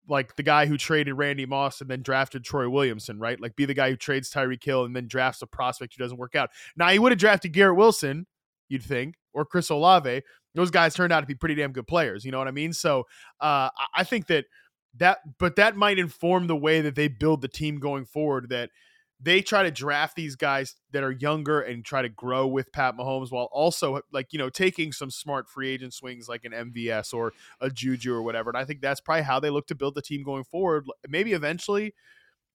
like 0.07 0.36
the 0.36 0.44
guy 0.44 0.65
who 0.65 0.77
traded 0.77 1.15
Randy 1.15 1.45
Moss 1.45 1.81
and 1.81 1.89
then 1.89 2.01
drafted 2.01 2.44
Troy 2.44 2.69
Williamson, 2.69 3.19
right? 3.19 3.39
Like 3.39 3.56
be 3.56 3.65
the 3.65 3.74
guy 3.74 3.89
who 3.89 3.95
trades 3.95 4.31
Tyreek 4.31 4.63
Hill 4.63 4.84
and 4.86 4.96
then 4.96 5.08
drafts 5.08 5.41
a 5.41 5.48
prospect 5.48 5.96
who 5.96 6.03
doesn't 6.03 6.17
work 6.17 6.36
out. 6.36 6.50
Now 6.75 6.89
he 6.89 7.00
would 7.00 7.12
have 7.12 7.20
drafted 7.20 7.53
Garrett 7.53 7.77
Wilson, 7.77 8.25
you'd 8.67 8.84
think, 8.84 9.15
or 9.34 9.46
Chris 9.46 9.70
Olave. 9.70 10.22
Those 10.55 10.72
guys 10.72 10.93
turned 10.93 11.13
out 11.13 11.22
to 11.22 11.27
be 11.27 11.36
pretty 11.36 11.55
damn 11.55 11.72
good 11.72 11.88
players. 11.88 12.25
You 12.25 12.31
know 12.31 12.39
what 12.39 12.48
I 12.48 12.51
mean? 12.51 12.74
So 12.74 13.05
uh, 13.39 13.70
I- 13.96 14.03
think 14.03 14.27
that 14.27 14.46
that, 14.98 15.20
but 15.39 15.55
that 15.55 15.77
might 15.77 15.98
inform 16.00 16.48
the 16.48 16.55
way 16.58 16.81
that 16.81 16.96
they 16.96 17.08
build 17.08 17.41
the 17.41 17.48
team 17.48 17.79
going 17.79 18.03
forward. 18.03 18.50
That 18.50 18.70
they 19.23 19.41
try 19.41 19.63
to 19.63 19.71
draft 19.71 20.15
these 20.15 20.35
guys 20.35 20.75
that 20.91 21.03
are 21.03 21.11
younger 21.11 21.61
and 21.61 21.85
try 21.85 22.01
to 22.01 22.09
grow 22.09 22.47
with 22.47 22.71
Pat 22.71 22.97
Mahomes 22.97 23.31
while 23.31 23.49
also 23.51 24.01
like 24.11 24.33
you 24.33 24.39
know 24.39 24.49
taking 24.49 24.91
some 24.91 25.11
smart 25.11 25.47
free 25.49 25.69
agent 25.69 25.93
swings 25.93 26.27
like 26.27 26.43
an 26.43 26.51
MVS 26.51 27.13
or 27.13 27.31
a 27.59 27.69
Juju 27.69 28.13
or 28.13 28.23
whatever. 28.23 28.49
And 28.49 28.57
I 28.57 28.65
think 28.65 28.81
that's 28.81 29.01
probably 29.01 29.23
how 29.23 29.39
they 29.39 29.49
look 29.49 29.67
to 29.67 29.75
build 29.75 29.95
the 29.95 30.01
team 30.01 30.23
going 30.23 30.43
forward. 30.43 30.85
Maybe 31.07 31.33
eventually 31.33 31.93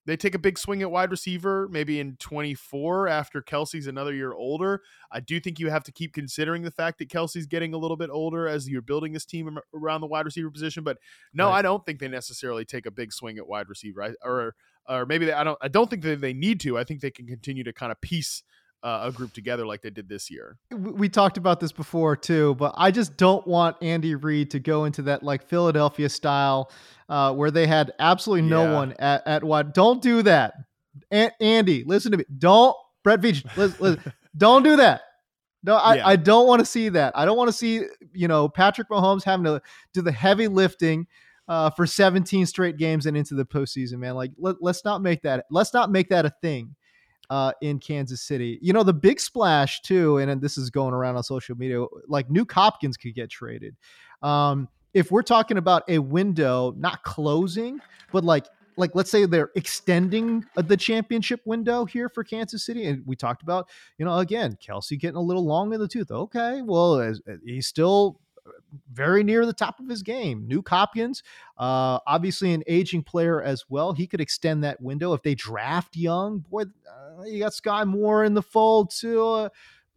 they 0.07 0.17
take 0.17 0.37
a 0.37 0.39
big 0.39 0.57
swing 0.57 0.83
at 0.83 0.91
wide 0.91 1.11
receiver, 1.11 1.69
maybe 1.69 1.99
in 1.99 2.17
24 2.19 3.09
after 3.09 3.43
Kelce's 3.43 3.89
another 3.89 4.15
year 4.15 4.33
older. 4.33 4.83
I 5.11 5.19
do 5.19 5.41
think 5.41 5.59
you 5.59 5.69
have 5.69 5.83
to 5.85 5.93
keep 5.93 6.13
considering 6.13 6.63
the 6.63 6.71
fact 6.71 6.99
that 6.99 7.09
Kelce's 7.09 7.47
getting 7.47 7.75
a 7.75 7.77
little 7.77 7.97
bit 7.97 8.11
older 8.11 8.47
as 8.47 8.69
you're 8.69 8.83
building 8.83 9.13
this 9.13 9.25
team 9.25 9.59
around 9.75 10.01
the 10.03 10.07
wide 10.07 10.25
receiver 10.25 10.51
position. 10.51 10.85
But 10.85 10.99
no, 11.35 11.49
Right. 11.49 11.59
I 11.59 11.63
don't 11.63 11.85
think 11.85 11.99
they 11.99 12.07
necessarily 12.07 12.65
take 12.65 12.87
a 12.87 12.93
big 12.93 13.13
swing 13.13 13.37
at 13.37 13.49
wide 13.49 13.69
receiver. 13.69 14.03
I, 14.03 14.13
or 14.23 14.55
or 14.89 15.07
maybe 15.07 15.27
they, 15.27 15.33
I 15.33 15.45
don't 15.45 15.59
I 15.61 15.69
don't 15.69 15.89
think 15.91 16.03
that 16.03 16.21
they 16.21 16.33
need 16.33 16.61
to. 16.61 16.79
I 16.79 16.85
think 16.85 17.01
they 17.01 17.11
can 17.11 17.27
continue 17.27 17.65
to 17.65 17.73
kind 17.73 17.91
of 17.93 18.01
piece 18.01 18.43
uh, 18.83 19.01
a 19.05 19.13
group 19.13 19.33
together 19.33 19.67
like 19.67 19.83
they 19.83 19.91
did 19.91 20.09
this 20.09 20.31
year. 20.31 20.59
we 20.71 20.93
we 20.93 21.09
talked 21.09 21.37
about 21.39 21.61
this 21.61 21.73
before 21.73 22.15
too, 22.17 22.55
but 22.57 22.75
I 22.77 22.91
just 22.91 23.17
don't 23.17 23.47
want 23.47 23.77
Andy 23.83 24.15
Reid 24.15 24.51
to 24.53 24.61
go 24.61 24.85
into 24.85 25.03
that 25.03 25.23
like 25.23 25.43
Philadelphia 25.49 26.09
style 26.09 26.71
uh, 27.09 27.33
where 27.35 27.51
they 27.51 27.67
had 27.67 27.93
absolutely 27.99 28.49
no 28.49 28.65
Yeah. 28.65 28.75
one 28.75 28.93
at, 28.99 29.27
at 29.27 29.45
wide. 29.45 29.73
Don't 29.73 30.03
do 30.03 30.23
that. 30.23 30.55
A- 31.13 31.31
Andy, 31.43 31.85
listen 31.85 32.13
to 32.13 32.19
me. 32.19 32.25
Don't 32.39 32.77
Brett 33.03 33.21
Veach, 33.21 33.45
listen, 33.57 33.77
listen, 33.81 34.13
don't 34.37 34.63
do 34.63 34.77
that. 34.77 35.01
No, 35.63 35.75
I, 35.77 35.97
Yeah. 35.97 36.07
I 36.09 36.17
don't 36.17 36.47
want 36.47 36.61
to 36.61 36.67
see 36.67 36.89
that. 36.91 37.13
I 37.17 37.25
don't 37.25 37.37
want 37.37 37.49
to 37.49 37.53
see, 37.53 37.83
you 38.13 38.29
know, 38.29 38.49
Patrick 38.49 38.89
Mahomes 38.89 39.25
having 39.25 39.45
to 39.45 39.61
do 39.95 40.03
the 40.03 40.13
heavy 40.13 40.47
lifting 40.49 41.07
uh, 41.49 41.71
for 41.71 41.87
17 41.87 42.47
straight 42.47 42.77
games 42.77 43.07
and 43.07 43.17
into 43.17 43.35
the 43.35 43.45
postseason, 43.45 43.99
man. 43.99 44.15
Like, 44.15 44.33
let, 44.39 44.57
let's 44.61 44.85
not 44.85 45.03
make 45.03 45.23
that, 45.23 45.47
let's 45.51 45.73
not 45.73 45.91
make 45.91 46.09
that 46.09 46.27
a 46.27 46.31
thing. 46.43 46.75
uh, 47.31 47.53
in 47.61 47.79
Kansas 47.79 48.23
City. 48.23 48.59
You 48.63 48.73
know, 48.73 48.83
the 48.83 48.93
big 48.93 49.21
splash 49.21 49.81
too, 49.83 50.19
and, 50.19 50.31
and 50.31 50.41
this 50.41 50.57
is 50.57 50.71
going 50.71 50.95
around 50.95 51.17
on 51.17 51.23
social 51.25 51.57
media, 51.57 51.85
like 52.09 52.29
Nuke 52.29 52.53
Hopkins 52.53 52.97
could 52.97 53.15
get 53.15 53.31
traded. 53.31 53.75
Um, 54.23 54.69
if 54.95 55.11
we're 55.11 55.23
talking 55.23 55.59
about 55.59 55.83
a 55.89 55.99
window 55.99 56.73
not 56.77 57.03
closing, 57.03 57.81
but 58.13 58.25
like 58.25 58.47
like 58.79 58.91
let's 58.95 59.11
say 59.11 59.25
they're 59.25 59.51
extending 59.57 60.45
uh, 60.57 60.63
the 60.63 60.77
championship 60.77 61.41
window 61.47 61.85
here 61.85 62.09
for 62.09 62.23
Kansas 62.23 62.65
City, 62.65 62.87
and 62.87 63.03
we 63.07 63.17
talked 63.17 63.43
about 63.43 63.69
you 63.99 64.05
know 64.05 64.19
again 64.19 64.57
Kelce 64.65 64.99
getting 64.99 65.17
a 65.17 65.21
little 65.21 65.45
long 65.45 65.73
in 65.73 65.81
the 65.81 65.89
tooth. 65.89 66.11
Okay, 66.11 66.63
well 66.63 67.01
as, 67.01 67.21
he's 67.45 67.67
still 67.67 68.21
very 68.93 69.23
near 69.23 69.47
the 69.47 69.53
top 69.53 69.81
of 69.81 69.89
his 69.89 70.03
game. 70.03 70.47
Nuke 70.49 70.69
Hopkins, 70.69 71.23
uh, 71.59 71.99
obviously 72.07 72.53
an 72.53 72.63
aging 72.67 73.03
player 73.03 73.43
as 73.43 73.65
well. 73.69 73.93
He 73.93 74.07
could 74.07 74.21
extend 74.21 74.65
that 74.65 74.81
window 74.81 75.13
if 75.13 75.23
they 75.23 75.35
draft 75.35 75.97
young. 75.97 76.39
Boy, 76.39 76.63
uh, 76.63 77.25
you 77.25 77.41
got 77.41 77.53
Skyy 77.53 77.87
Moore 77.87 78.25
in 78.25 78.35
the 78.35 78.43
fold 78.43 78.91
too. 78.91 79.23
A 79.23 79.51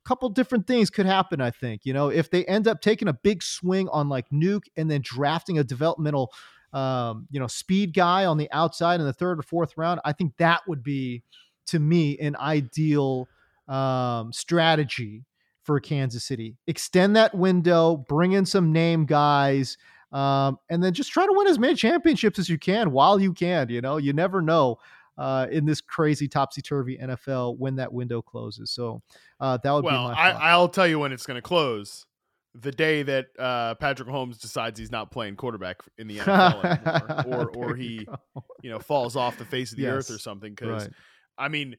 couple 0.03 0.29
different 0.29 0.67
things 0.67 0.89
could 0.89 1.05
happen. 1.05 1.41
I 1.41 1.51
think 1.51 1.85
you 1.85 1.93
know 1.93 2.09
if 2.09 2.29
they 2.29 2.45
end 2.45 2.67
up 2.67 2.81
taking 2.81 3.07
a 3.07 3.13
big 3.13 3.43
swing 3.43 3.89
on 3.89 4.09
like 4.09 4.29
Nuke 4.29 4.65
and 4.77 4.89
then 4.89 5.01
drafting 5.01 5.59
a 5.59 5.63
developmental, 5.63 6.33
um, 6.73 7.27
you 7.31 7.39
know, 7.39 7.47
speed 7.47 7.93
guy 7.93 8.25
on 8.25 8.37
the 8.37 8.51
outside 8.51 8.99
in 8.99 9.05
the 9.05 9.13
third 9.13 9.39
or 9.39 9.43
fourth 9.43 9.77
round. 9.77 9.99
I 10.05 10.13
think 10.13 10.37
that 10.37 10.61
would 10.67 10.83
be 10.83 11.23
to 11.67 11.79
me 11.79 12.17
an 12.17 12.35
ideal 12.35 13.27
um, 13.67 14.33
strategy 14.33 15.23
for 15.69 15.79
Kansas 15.79 16.23
City. 16.23 16.57
Extend 16.65 17.15
that 17.15 17.35
window, 17.35 17.97
bring 18.09 18.31
in 18.31 18.43
some 18.43 18.71
name 18.73 19.05
guys, 19.05 19.77
um, 20.11 20.57
and 20.71 20.83
then 20.83 20.95
just 20.95 21.11
try 21.11 21.27
to 21.27 21.31
win 21.31 21.45
as 21.45 21.59
many 21.59 21.75
championships 21.75 22.39
as 22.39 22.49
you 22.49 22.57
can 22.57 22.89
while 22.89 23.19
you 23.19 23.33
can. 23.33 23.69
You 23.69 23.79
know, 23.79 23.97
you 23.97 24.11
never 24.11 24.41
know 24.41 24.79
uh, 25.19 25.45
in 25.51 25.67
this 25.67 25.79
crazy 25.79 26.27
topsy 26.27 26.63
turvy 26.63 26.97
NFL 26.97 27.59
when 27.59 27.75
that 27.75 27.93
window 27.93 28.19
closes. 28.19 28.71
So 28.71 29.03
uh, 29.39 29.59
that 29.63 29.71
would 29.71 29.83
well, 29.83 30.09
be 30.09 30.15
my. 30.15 30.19
I, 30.19 30.49
I'll 30.49 30.69
tell 30.69 30.87
you 30.87 30.97
when 30.97 31.11
it's 31.11 31.27
going 31.27 31.35
to 31.35 31.41
close. 31.43 32.07
The 32.55 32.71
day 32.71 33.03
that 33.03 33.27
uh, 33.37 33.75
Patrick 33.75 34.09
Mahomes 34.09 34.41
decides 34.41 34.79
he's 34.79 34.91
not 34.91 35.11
playing 35.11 35.35
quarterback 35.35 35.81
in 35.99 36.07
the 36.07 36.17
NFL 36.17 37.25
anymore, 37.27 37.51
or 37.53 37.69
or 37.69 37.75
he, 37.75 38.07
you, 38.07 38.43
you, 38.63 38.69
know, 38.71 38.79
falls 38.79 39.15
off 39.15 39.37
the 39.37 39.45
face 39.45 39.69
of 39.69 39.77
the 39.77 39.83
yes. 39.83 39.93
earth 39.93 40.09
or 40.09 40.17
something. 40.17 40.55
Because, 40.55 40.85
right. 40.85 40.93
I 41.37 41.47
mean, 41.47 41.75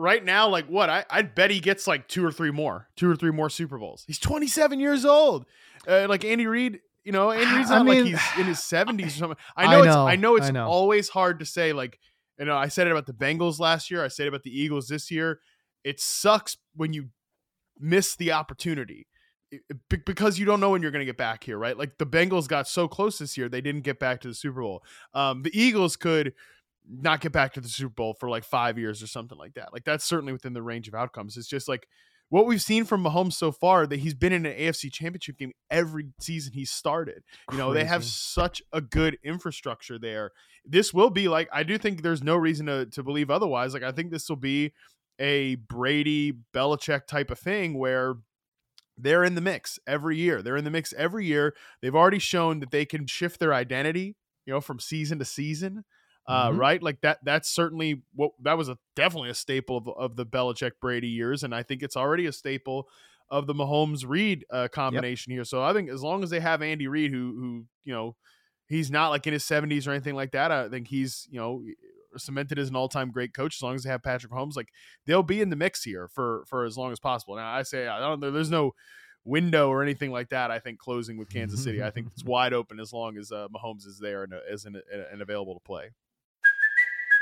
right 0.00 0.24
now, 0.24 0.48
like 0.48 0.66
what? 0.66 0.88
I, 0.88 1.04
I'd 1.10 1.34
bet 1.34 1.50
he 1.50 1.60
gets 1.60 1.86
like 1.86 2.08
two 2.08 2.24
or 2.24 2.32
three 2.32 2.50
more, 2.50 2.88
two 2.96 3.08
or 3.10 3.14
three 3.14 3.30
more 3.30 3.50
Super 3.50 3.78
Bowls. 3.78 4.04
He's 4.06 4.18
27 4.18 4.80
years 4.80 5.04
old. 5.04 5.46
Uh, 5.86 6.06
like 6.08 6.24
Andy 6.24 6.46
Reid, 6.46 6.80
you 7.04 7.12
know, 7.12 7.30
Andy 7.30 7.44
Reid's 7.56 7.70
not 7.70 7.82
I 7.82 7.84
mean, 7.84 8.12
like 8.12 8.20
he's 8.20 8.40
in 8.40 8.46
his 8.46 8.58
70s 8.60 9.06
or 9.06 9.10
something. 9.10 9.38
I 9.56 9.66
know, 9.66 9.70
I 9.70 9.84
know 9.84 9.84
it's 9.84 9.96
I 9.96 10.16
know 10.16 10.36
it's 10.36 10.46
I 10.46 10.50
know. 10.50 10.66
always 10.66 11.08
hard 11.10 11.38
to 11.40 11.46
say. 11.46 11.72
Like, 11.72 11.98
you 12.38 12.46
know, 12.46 12.56
I 12.56 12.68
said 12.68 12.86
it 12.86 12.90
about 12.90 13.06
the 13.06 13.12
Bengals 13.12 13.60
last 13.60 13.90
year. 13.90 14.04
I 14.04 14.08
said 14.08 14.24
it 14.24 14.28
about 14.28 14.42
the 14.42 14.58
Eagles 14.58 14.88
this 14.88 15.10
year. 15.10 15.40
It 15.84 16.00
sucks 16.00 16.56
when 16.74 16.92
you 16.92 17.08
miss 17.78 18.16
the 18.16 18.32
opportunity 18.32 19.06
because 19.88 20.38
you 20.38 20.46
don't 20.46 20.60
know 20.60 20.70
when 20.70 20.80
you're 20.80 20.92
going 20.92 21.00
to 21.00 21.06
get 21.06 21.16
back 21.16 21.44
here, 21.44 21.58
right? 21.58 21.76
Like 21.76 21.98
the 21.98 22.06
Bengals 22.06 22.46
got 22.46 22.68
so 22.68 22.86
close 22.86 23.18
this 23.18 23.36
year, 23.36 23.48
they 23.48 23.60
didn't 23.60 23.82
get 23.82 23.98
back 23.98 24.20
to 24.20 24.28
the 24.28 24.34
Super 24.34 24.60
Bowl. 24.60 24.82
Um, 25.12 25.42
the 25.42 25.50
Eagles 25.58 25.96
could 25.96 26.34
not 26.88 27.20
get 27.20 27.32
back 27.32 27.54
to 27.54 27.60
the 27.60 27.68
Super 27.68 27.94
Bowl 27.94 28.14
for 28.14 28.28
like 28.28 28.44
five 28.44 28.78
years 28.78 29.02
or 29.02 29.06
something 29.06 29.38
like 29.38 29.54
that. 29.54 29.72
Like 29.72 29.84
that's 29.84 30.04
certainly 30.04 30.32
within 30.32 30.52
the 30.52 30.62
range 30.62 30.88
of 30.88 30.94
outcomes. 30.94 31.36
It's 31.36 31.48
just 31.48 31.68
like 31.68 31.86
what 32.30 32.46
we've 32.46 32.62
seen 32.62 32.84
from 32.84 33.04
Mahomes 33.04 33.34
so 33.34 33.52
far 33.52 33.86
that 33.86 34.00
he's 34.00 34.14
been 34.14 34.32
in 34.32 34.46
an 34.46 34.56
AFC 34.56 34.92
championship 34.92 35.36
game 35.36 35.52
every 35.70 36.06
season 36.20 36.52
he 36.52 36.64
started. 36.64 37.22
You 37.50 37.58
know, 37.58 37.70
Crazy. 37.70 37.82
they 37.82 37.88
have 37.88 38.04
such 38.04 38.62
a 38.72 38.80
good 38.80 39.18
infrastructure 39.22 39.98
there. 39.98 40.30
This 40.64 40.94
will 40.94 41.10
be 41.10 41.28
like 41.28 41.48
I 41.52 41.62
do 41.64 41.76
think 41.76 42.02
there's 42.02 42.22
no 42.22 42.36
reason 42.36 42.66
to, 42.66 42.86
to 42.86 43.02
believe 43.02 43.30
otherwise. 43.30 43.74
Like 43.74 43.82
I 43.82 43.92
think 43.92 44.10
this 44.10 44.28
will 44.28 44.36
be 44.36 44.72
a 45.18 45.56
Brady 45.56 46.32
Belichick 46.54 47.06
type 47.06 47.30
of 47.30 47.38
thing 47.38 47.78
where 47.78 48.14
they're 48.96 49.24
in 49.24 49.34
the 49.34 49.40
mix 49.40 49.78
every 49.86 50.16
year. 50.16 50.42
They're 50.42 50.56
in 50.56 50.64
the 50.64 50.70
mix 50.70 50.92
every 50.96 51.26
year. 51.26 51.54
They've 51.82 51.94
already 51.94 52.18
shown 52.18 52.60
that 52.60 52.70
they 52.70 52.84
can 52.84 53.06
shift 53.06 53.40
their 53.40 53.52
identity, 53.52 54.16
you 54.46 54.54
know, 54.54 54.60
from 54.60 54.78
season 54.78 55.18
to 55.18 55.24
season 55.24 55.84
uh, 56.26 56.48
mm-hmm. 56.48 56.58
right? 56.58 56.82
Like 56.82 57.00
that. 57.02 57.18
That's 57.24 57.50
certainly 57.50 58.02
what 58.14 58.32
that 58.42 58.56
was 58.56 58.68
a 58.68 58.78
definitely 58.94 59.30
a 59.30 59.34
staple 59.34 59.76
of, 59.76 59.88
of 59.88 60.16
the 60.16 60.26
Belichick 60.26 60.72
Brady 60.80 61.08
years, 61.08 61.42
and 61.42 61.54
I 61.54 61.62
think 61.62 61.82
it's 61.82 61.96
already 61.96 62.26
a 62.26 62.32
staple 62.32 62.88
of 63.30 63.46
the 63.46 63.54
Mahomes 63.54 64.04
Reid 64.06 64.44
uh, 64.50 64.68
combination 64.68 65.32
yep. 65.32 65.38
here. 65.38 65.44
So 65.44 65.62
I 65.62 65.72
think 65.72 65.88
as 65.88 66.02
long 66.02 66.22
as 66.22 66.30
they 66.30 66.40
have 66.40 66.62
Andy 66.62 66.88
Reid, 66.88 67.12
who 67.12 67.34
who 67.38 67.64
you 67.84 67.92
know 67.92 68.16
he's 68.68 68.90
not 68.90 69.08
like 69.08 69.26
in 69.26 69.32
his 69.32 69.44
seventies 69.44 69.86
or 69.86 69.92
anything 69.92 70.14
like 70.14 70.32
that, 70.32 70.50
I 70.50 70.68
think 70.68 70.88
he's 70.88 71.28
you 71.30 71.38
know 71.38 71.62
cemented 72.16 72.58
as 72.58 72.68
an 72.68 72.76
all 72.76 72.88
time 72.88 73.10
great 73.10 73.34
coach. 73.34 73.56
As 73.56 73.62
long 73.62 73.74
as 73.74 73.84
they 73.84 73.90
have 73.90 74.02
Patrick 74.02 74.32
Mahomes, 74.32 74.56
like 74.56 74.68
they'll 75.06 75.22
be 75.22 75.40
in 75.40 75.50
the 75.50 75.56
mix 75.56 75.84
here 75.84 76.08
for 76.08 76.44
for 76.46 76.64
as 76.64 76.76
long 76.76 76.92
as 76.92 77.00
possible. 77.00 77.36
Now 77.36 77.50
I 77.50 77.62
say 77.62 77.86
I 77.86 77.98
don't. 77.98 78.20
There's 78.20 78.50
no 78.50 78.72
window 79.24 79.68
or 79.68 79.82
anything 79.82 80.10
like 80.10 80.30
that. 80.30 80.50
I 80.50 80.58
think 80.58 80.78
closing 80.78 81.16
with 81.16 81.28
Kansas 81.30 81.62
City. 81.62 81.82
I 81.82 81.90
think 81.90 82.08
it's 82.12 82.24
wide 82.24 82.52
open 82.52 82.80
as 82.80 82.92
long 82.92 83.16
as 83.16 83.30
uh, 83.30 83.48
Mahomes 83.54 83.86
is 83.86 83.98
there 84.00 84.24
and 84.24 84.34
uh, 84.34 84.38
is 84.50 84.64
an, 84.64 84.80
and 85.12 85.22
available 85.22 85.54
to 85.54 85.60
play. 85.60 85.90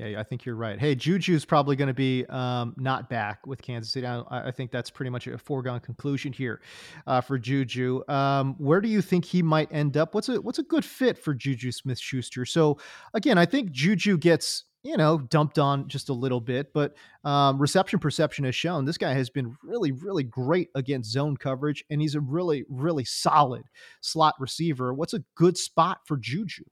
Yeah, 0.00 0.18
I 0.18 0.22
think 0.22 0.46
you're 0.46 0.56
right. 0.56 0.78
Hey, 0.78 0.94
Juju's 0.94 1.44
probably 1.44 1.76
going 1.76 1.88
to 1.88 1.94
be 1.94 2.24
um, 2.26 2.74
not 2.78 3.10
back 3.10 3.46
with 3.46 3.60
Kansas 3.60 3.92
City. 3.92 4.06
I, 4.06 4.22
I, 4.30 4.50
think 4.50 4.70
that's 4.70 4.88
pretty 4.88 5.10
much 5.10 5.26
a 5.26 5.36
foregone 5.36 5.80
conclusion 5.80 6.32
here 6.32 6.62
uh, 7.06 7.20
for 7.20 7.38
Juju. 7.38 8.02
Um, 8.08 8.54
where 8.56 8.80
do 8.80 8.88
you 8.88 9.02
think 9.02 9.26
he 9.26 9.42
might 9.42 9.70
end 9.70 9.98
up? 9.98 10.14
What's 10.14 10.30
a 10.30 10.40
what's 10.40 10.58
a 10.58 10.62
good 10.62 10.86
fit 10.86 11.18
for 11.18 11.34
Juju 11.34 11.70
Smith-Schuster? 11.70 12.46
So 12.46 12.78
again, 13.12 13.36
I 13.36 13.44
think 13.44 13.72
Juju 13.72 14.16
gets 14.16 14.64
you 14.82 14.96
know 14.96 15.18
dumped 15.18 15.58
on 15.58 15.86
just 15.86 16.08
a 16.08 16.14
little 16.14 16.40
bit, 16.40 16.72
but 16.72 16.96
um, 17.24 17.58
reception 17.58 17.98
perception 17.98 18.46
has 18.46 18.54
shown 18.54 18.86
this 18.86 18.96
guy 18.96 19.12
has 19.12 19.28
been 19.28 19.54
really 19.62 19.92
really 19.92 20.24
great 20.24 20.70
against 20.74 21.10
zone 21.10 21.36
coverage, 21.36 21.84
and 21.90 22.00
he's 22.00 22.14
a 22.14 22.20
really 22.20 22.64
really 22.70 23.04
solid 23.04 23.64
slot 24.00 24.34
receiver. 24.38 24.94
What's 24.94 25.12
a 25.12 25.22
good 25.34 25.58
spot 25.58 25.98
for 26.06 26.16
Juju? 26.16 26.64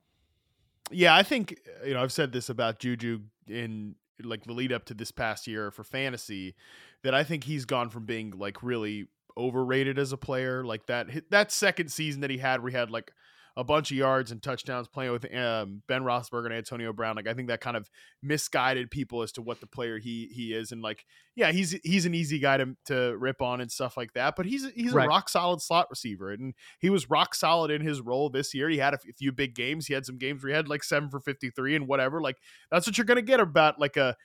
Yeah, 0.90 1.14
I 1.14 1.22
think 1.22 1.58
uh, 1.82 1.86
you 1.86 1.94
know 1.94 2.02
I've 2.02 2.12
said 2.12 2.32
this 2.32 2.48
about 2.48 2.78
Juju 2.78 3.20
in 3.46 3.94
like 4.22 4.44
the 4.44 4.52
lead 4.52 4.72
up 4.72 4.84
to 4.86 4.94
this 4.94 5.10
past 5.10 5.46
year 5.46 5.70
for 5.70 5.84
fantasy 5.84 6.54
that 7.02 7.14
I 7.14 7.24
think 7.24 7.44
he's 7.44 7.64
gone 7.64 7.88
from 7.90 8.04
being 8.04 8.32
like 8.36 8.62
really 8.62 9.06
overrated 9.36 9.98
as 9.98 10.12
a 10.12 10.16
player 10.16 10.64
like 10.64 10.86
that 10.86 11.06
that 11.30 11.52
second 11.52 11.90
season 11.90 12.20
that 12.22 12.30
he 12.30 12.38
had 12.38 12.60
where 12.60 12.70
he 12.70 12.76
had 12.76 12.90
like 12.90 13.12
a 13.56 13.64
bunch 13.64 13.90
of 13.90 13.96
yards 13.96 14.30
and 14.30 14.42
touchdowns 14.42 14.88
playing 14.88 15.12
with 15.12 15.24
um, 15.34 15.82
Ben 15.88 16.02
Roethlisberger 16.02 16.46
and 16.46 16.54
Antonio 16.54 16.92
Brown. 16.92 17.16
Like 17.16 17.28
I 17.28 17.34
think 17.34 17.48
that 17.48 17.60
kind 17.60 17.76
of 17.76 17.90
misguided 18.22 18.90
people 18.90 19.22
as 19.22 19.32
to 19.32 19.42
what 19.42 19.60
the 19.60 19.66
player 19.66 19.98
he 19.98 20.28
he 20.32 20.52
is. 20.52 20.72
And 20.72 20.82
like, 20.82 21.04
yeah, 21.34 21.52
he's 21.52 21.72
he's 21.84 22.06
an 22.06 22.14
easy 22.14 22.38
guy 22.38 22.58
to, 22.58 22.76
to 22.86 23.16
rip 23.18 23.42
on 23.42 23.60
and 23.60 23.70
stuff 23.70 23.96
like 23.96 24.12
that. 24.14 24.34
But 24.36 24.46
he's 24.46 24.70
he's 24.72 24.92
right. 24.92 25.06
a 25.06 25.08
rock 25.08 25.28
solid 25.28 25.60
slot 25.60 25.88
receiver, 25.90 26.30
and 26.30 26.54
he 26.78 26.90
was 26.90 27.10
rock 27.10 27.34
solid 27.34 27.70
in 27.70 27.82
his 27.82 28.00
role 28.00 28.30
this 28.30 28.54
year. 28.54 28.68
He 28.68 28.78
had 28.78 28.94
a 28.94 28.98
few 28.98 29.32
big 29.32 29.54
games. 29.54 29.86
He 29.86 29.94
had 29.94 30.06
some 30.06 30.18
games 30.18 30.42
where 30.42 30.50
he 30.50 30.56
had 30.56 30.68
like 30.68 30.84
seven 30.84 31.10
for 31.10 31.20
fifty 31.20 31.50
three 31.50 31.74
and 31.74 31.88
whatever. 31.88 32.20
Like 32.20 32.36
that's 32.70 32.86
what 32.86 32.96
you're 32.96 33.04
gonna 33.04 33.22
get 33.22 33.40
about 33.40 33.80
like 33.80 33.96
a 33.96 34.16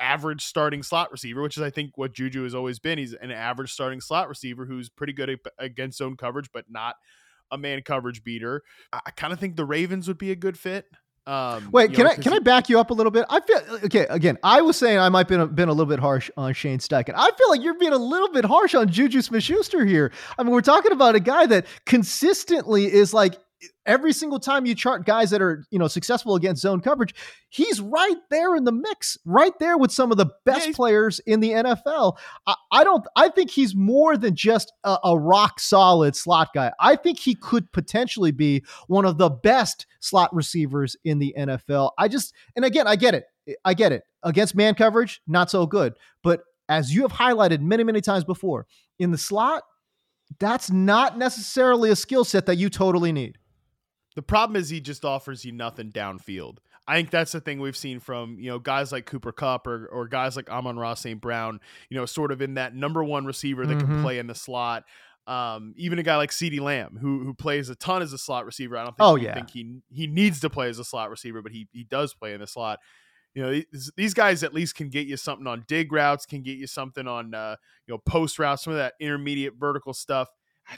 average 0.00 0.44
starting 0.44 0.82
slot 0.82 1.10
receiver, 1.10 1.42
which 1.42 1.56
is 1.56 1.62
I 1.62 1.70
think 1.70 1.96
what 1.96 2.14
Juju 2.14 2.44
has 2.44 2.54
always 2.54 2.78
been. 2.78 2.98
He's 2.98 3.14
an 3.14 3.30
average 3.30 3.72
starting 3.72 4.00
slot 4.00 4.28
receiver 4.28 4.66
who's 4.66 4.88
pretty 4.88 5.12
good 5.12 5.38
against 5.58 5.98
zone 5.98 6.16
coverage, 6.16 6.50
but 6.52 6.66
not 6.68 6.96
a 7.50 7.58
man 7.58 7.82
coverage 7.82 8.24
beater. 8.24 8.62
I, 8.92 9.00
I 9.06 9.10
kind 9.12 9.32
of 9.32 9.40
think 9.40 9.56
the 9.56 9.64
Ravens 9.64 10.08
would 10.08 10.18
be 10.18 10.30
a 10.30 10.36
good 10.36 10.58
fit. 10.58 10.86
Um, 11.26 11.68
Wait, 11.72 11.92
can 11.92 12.04
know, 12.04 12.12
I 12.12 12.14
can 12.14 12.32
I 12.32 12.38
back 12.38 12.70
you 12.70 12.80
up 12.80 12.88
a 12.88 12.94
little 12.94 13.10
bit? 13.10 13.26
I 13.28 13.40
feel 13.40 13.60
okay. 13.84 14.06
Again, 14.08 14.38
I 14.42 14.62
was 14.62 14.78
saying 14.78 14.98
I 14.98 15.10
might 15.10 15.28
been 15.28 15.40
a, 15.40 15.46
been 15.46 15.68
a 15.68 15.72
little 15.72 15.90
bit 15.90 15.98
harsh 15.98 16.30
on 16.38 16.54
Shane 16.54 16.78
Steichen. 16.78 17.12
I 17.14 17.30
feel 17.36 17.50
like 17.50 17.62
you're 17.62 17.78
being 17.78 17.92
a 17.92 17.98
little 17.98 18.30
bit 18.32 18.46
harsh 18.46 18.74
on 18.74 18.88
Juju 18.88 19.20
Smith-Schuster 19.20 19.84
here. 19.84 20.10
I 20.38 20.42
mean, 20.42 20.52
we're 20.52 20.62
talking 20.62 20.90
about 20.90 21.16
a 21.16 21.20
guy 21.20 21.44
that 21.44 21.66
consistently 21.84 22.90
is 22.90 23.12
like 23.12 23.34
every 23.86 24.12
single 24.12 24.38
time 24.38 24.66
you 24.66 24.74
chart 24.74 25.06
guys 25.06 25.30
that 25.30 25.42
are 25.42 25.64
you 25.70 25.78
know 25.78 25.88
successful 25.88 26.34
against 26.34 26.62
zone 26.62 26.80
coverage, 26.80 27.14
he's 27.48 27.80
right 27.80 28.16
there 28.30 28.54
in 28.56 28.64
the 28.64 28.72
mix, 28.72 29.18
right 29.24 29.52
there 29.58 29.76
with 29.76 29.90
some 29.90 30.10
of 30.10 30.18
the 30.18 30.28
best 30.44 30.68
Yeah, 30.68 30.72
players 30.74 31.20
in 31.26 31.40
the 31.40 31.50
NFL. 31.50 32.18
I, 32.46 32.54
I 32.72 32.84
don't. 32.84 33.04
I 33.16 33.28
think 33.28 33.50
he's 33.50 33.74
more 33.74 34.16
than 34.16 34.34
just 34.34 34.72
a, 34.84 34.98
a 35.04 35.18
rock 35.18 35.60
solid 35.60 36.14
slot 36.14 36.50
guy. 36.54 36.72
I 36.80 36.96
think 36.96 37.18
he 37.18 37.34
could 37.34 37.70
potentially 37.72 38.30
be 38.30 38.64
one 38.86 39.04
of 39.04 39.18
the 39.18 39.30
best 39.30 39.86
slot 40.00 40.34
receivers 40.34 40.96
in 41.04 41.18
the 41.18 41.34
NFL. 41.36 41.90
I 41.98 42.08
just 42.08 42.34
and 42.56 42.64
again, 42.64 42.86
I 42.86 42.96
get 42.96 43.14
it. 43.14 43.24
I 43.64 43.74
get 43.74 43.92
it. 43.92 44.04
Against 44.22 44.54
man 44.54 44.74
coverage, 44.74 45.20
not 45.26 45.50
so 45.50 45.66
good. 45.66 45.94
But 46.22 46.42
as 46.68 46.94
you 46.94 47.02
have 47.02 47.12
highlighted 47.12 47.60
many, 47.60 47.84
many 47.84 48.00
times 48.00 48.24
before, 48.24 48.66
in 48.98 49.10
the 49.10 49.18
slot, 49.18 49.62
that's 50.38 50.70
not 50.70 51.16
necessarily 51.16 51.90
a 51.90 51.96
skill 51.96 52.24
set 52.24 52.46
that 52.46 52.56
you 52.56 52.68
totally 52.68 53.12
need. 53.12 53.38
The 54.18 54.22
problem 54.22 54.56
is 54.56 54.68
he 54.68 54.80
just 54.80 55.04
offers 55.04 55.44
you 55.44 55.52
nothing 55.52 55.92
downfield. 55.92 56.56
I 56.88 56.96
think 56.96 57.10
that's 57.10 57.30
the 57.30 57.40
thing 57.40 57.60
we've 57.60 57.76
seen 57.76 58.00
from 58.00 58.36
you 58.40 58.50
know 58.50 58.58
guys 58.58 58.90
like 58.90 59.06
Cooper 59.06 59.30
Kupp 59.30 59.68
or 59.68 59.86
or 59.86 60.08
guys 60.08 60.34
like 60.34 60.50
Amon-Ra 60.50 60.94
St. 60.94 61.20
Brown. 61.20 61.60
You 61.88 61.98
know, 61.98 62.04
sort 62.04 62.32
of 62.32 62.42
in 62.42 62.54
that 62.54 62.74
number 62.74 63.04
one 63.04 63.26
receiver 63.26 63.64
that 63.64 63.76
Mhm. 63.78 63.80
can 63.86 64.02
play 64.02 64.18
in 64.18 64.26
the 64.26 64.34
slot. 64.34 64.82
Um, 65.28 65.72
even 65.76 66.00
a 66.00 66.02
guy 66.02 66.16
like 66.16 66.30
Ceedee 66.30 66.58
Lamb, 66.58 66.98
who 67.00 67.22
who 67.22 67.32
plays 67.32 67.68
a 67.68 67.76
ton 67.76 68.02
as 68.02 68.12
a 68.12 68.18
slot 68.18 68.44
receiver. 68.44 68.76
I 68.76 68.82
don't 68.82 68.96
think 68.96 69.06
Oh, 69.06 69.14
yeah. 69.14 69.34
think 69.34 69.50
he 69.50 69.82
he 69.92 70.08
needs 70.08 70.40
to 70.40 70.50
play 70.50 70.68
as 70.68 70.80
a 70.80 70.84
slot 70.84 71.10
receiver, 71.10 71.40
but 71.40 71.52
he 71.52 71.68
he 71.70 71.84
does 71.84 72.12
play 72.12 72.34
in 72.34 72.40
the 72.40 72.46
slot. 72.48 72.80
You 73.34 73.42
know, 73.44 73.50
these, 73.52 73.92
these 73.96 74.14
guys 74.14 74.42
at 74.42 74.52
least 74.52 74.74
can 74.74 74.88
get 74.88 75.06
you 75.06 75.16
something 75.16 75.46
on 75.46 75.64
dig 75.68 75.92
routes, 75.92 76.26
can 76.26 76.42
get 76.42 76.56
you 76.58 76.66
something 76.66 77.06
on 77.06 77.34
uh, 77.34 77.54
you 77.86 77.94
know 77.94 77.98
post 77.98 78.40
routes, 78.40 78.64
some 78.64 78.72
of 78.72 78.78
that 78.78 78.94
intermediate 78.98 79.54
vertical 79.54 79.94
stuff. 79.94 80.28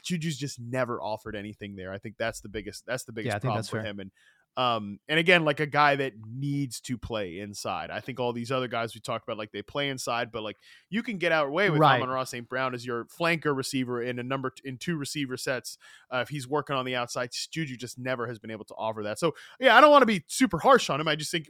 Juju's 0.02 0.38
just 0.38 0.60
never 0.60 1.00
offered 1.00 1.36
anything 1.36 1.76
there. 1.76 1.92
I 1.92 1.98
think 1.98 2.16
that's 2.18 2.40
the 2.40 2.48
biggest 2.48 2.86
that's 2.86 3.04
the 3.04 3.12
biggest 3.12 3.34
think 3.34 3.42
problem 3.42 3.64
for 3.64 3.82
fair. 3.82 3.84
him. 3.84 4.00
And 4.00 4.10
um 4.56 4.98
and 5.08 5.18
again, 5.20 5.44
like 5.44 5.60
a 5.60 5.66
guy 5.66 5.94
that 5.96 6.12
needs 6.28 6.80
to 6.80 6.98
play 6.98 7.38
inside. 7.38 7.90
I 7.90 8.00
think 8.00 8.18
all 8.18 8.32
these 8.32 8.50
other 8.50 8.66
guys 8.66 8.94
we 8.94 9.00
talked 9.00 9.26
about, 9.26 9.38
like 9.38 9.52
they 9.52 9.62
play 9.62 9.88
inside, 9.88 10.32
but 10.32 10.42
like 10.42 10.56
you 10.88 11.02
can 11.04 11.18
get 11.18 11.30
out 11.30 11.46
away 11.46 11.70
with 11.70 11.80
Right. 11.80 11.96
Amon-Ra 11.96 12.24
St. 12.24 12.48
Brown 12.48 12.74
as 12.74 12.84
your 12.84 13.04
flanker 13.04 13.56
receiver 13.56 14.02
in 14.02 14.18
a 14.18 14.24
number 14.24 14.52
in 14.64 14.76
two 14.76 14.96
receiver 14.96 15.36
sets. 15.36 15.78
Uh, 16.12 16.18
if 16.18 16.28
he's 16.28 16.48
working 16.48 16.74
on 16.74 16.84
the 16.84 16.96
outside, 16.96 17.30
Juju 17.32 17.76
just 17.76 17.98
never 17.98 18.26
has 18.26 18.40
been 18.40 18.50
able 18.50 18.64
to 18.66 18.74
offer 18.74 19.04
that. 19.04 19.20
So 19.20 19.34
yeah, 19.60 19.76
I 19.76 19.80
don't 19.80 19.92
want 19.92 20.02
to 20.02 20.06
be 20.06 20.24
super 20.26 20.58
harsh 20.58 20.90
on 20.90 21.00
him. 21.00 21.06
I 21.06 21.14
just 21.14 21.30
think 21.30 21.48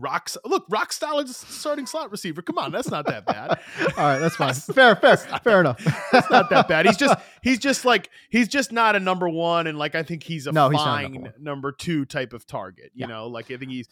Rock 0.00 0.30
look, 0.44 0.64
rock 0.70 0.92
is 0.92 1.36
starting 1.36 1.84
slot 1.84 2.12
receiver. 2.12 2.40
Come 2.40 2.56
on, 2.56 2.70
that's 2.70 2.88
not 2.88 3.04
that 3.06 3.26
bad. 3.26 3.50
All 3.96 4.04
right, 4.04 4.18
that's 4.20 4.36
fine. 4.36 4.54
fair, 4.54 4.94
fair, 4.94 5.16
fair 5.16 5.60
enough. 5.60 5.80
It's 6.12 6.30
not 6.30 6.48
that 6.50 6.68
bad. 6.68 6.86
He's 6.86 6.96
just 6.96 7.18
he's 7.42 7.58
just 7.58 7.84
like 7.84 8.08
he's 8.30 8.46
just 8.46 8.70
not 8.70 8.94
a 8.94 9.00
number 9.00 9.28
one, 9.28 9.66
and 9.66 9.76
like 9.76 9.96
I 9.96 10.04
think 10.04 10.22
he's 10.22 10.46
a 10.46 10.52
No, 10.52 10.68
he's 10.70 10.80
fine 10.80 11.12
number 11.14 11.34
number, 11.40 11.72
two 11.72 12.04
type 12.04 12.32
of 12.32 12.46
target. 12.46 12.92
You 12.94 13.02
Yeah. 13.02 13.06
know, 13.06 13.26
like 13.26 13.50
I 13.50 13.56
think 13.56 13.72
he's. 13.72 13.88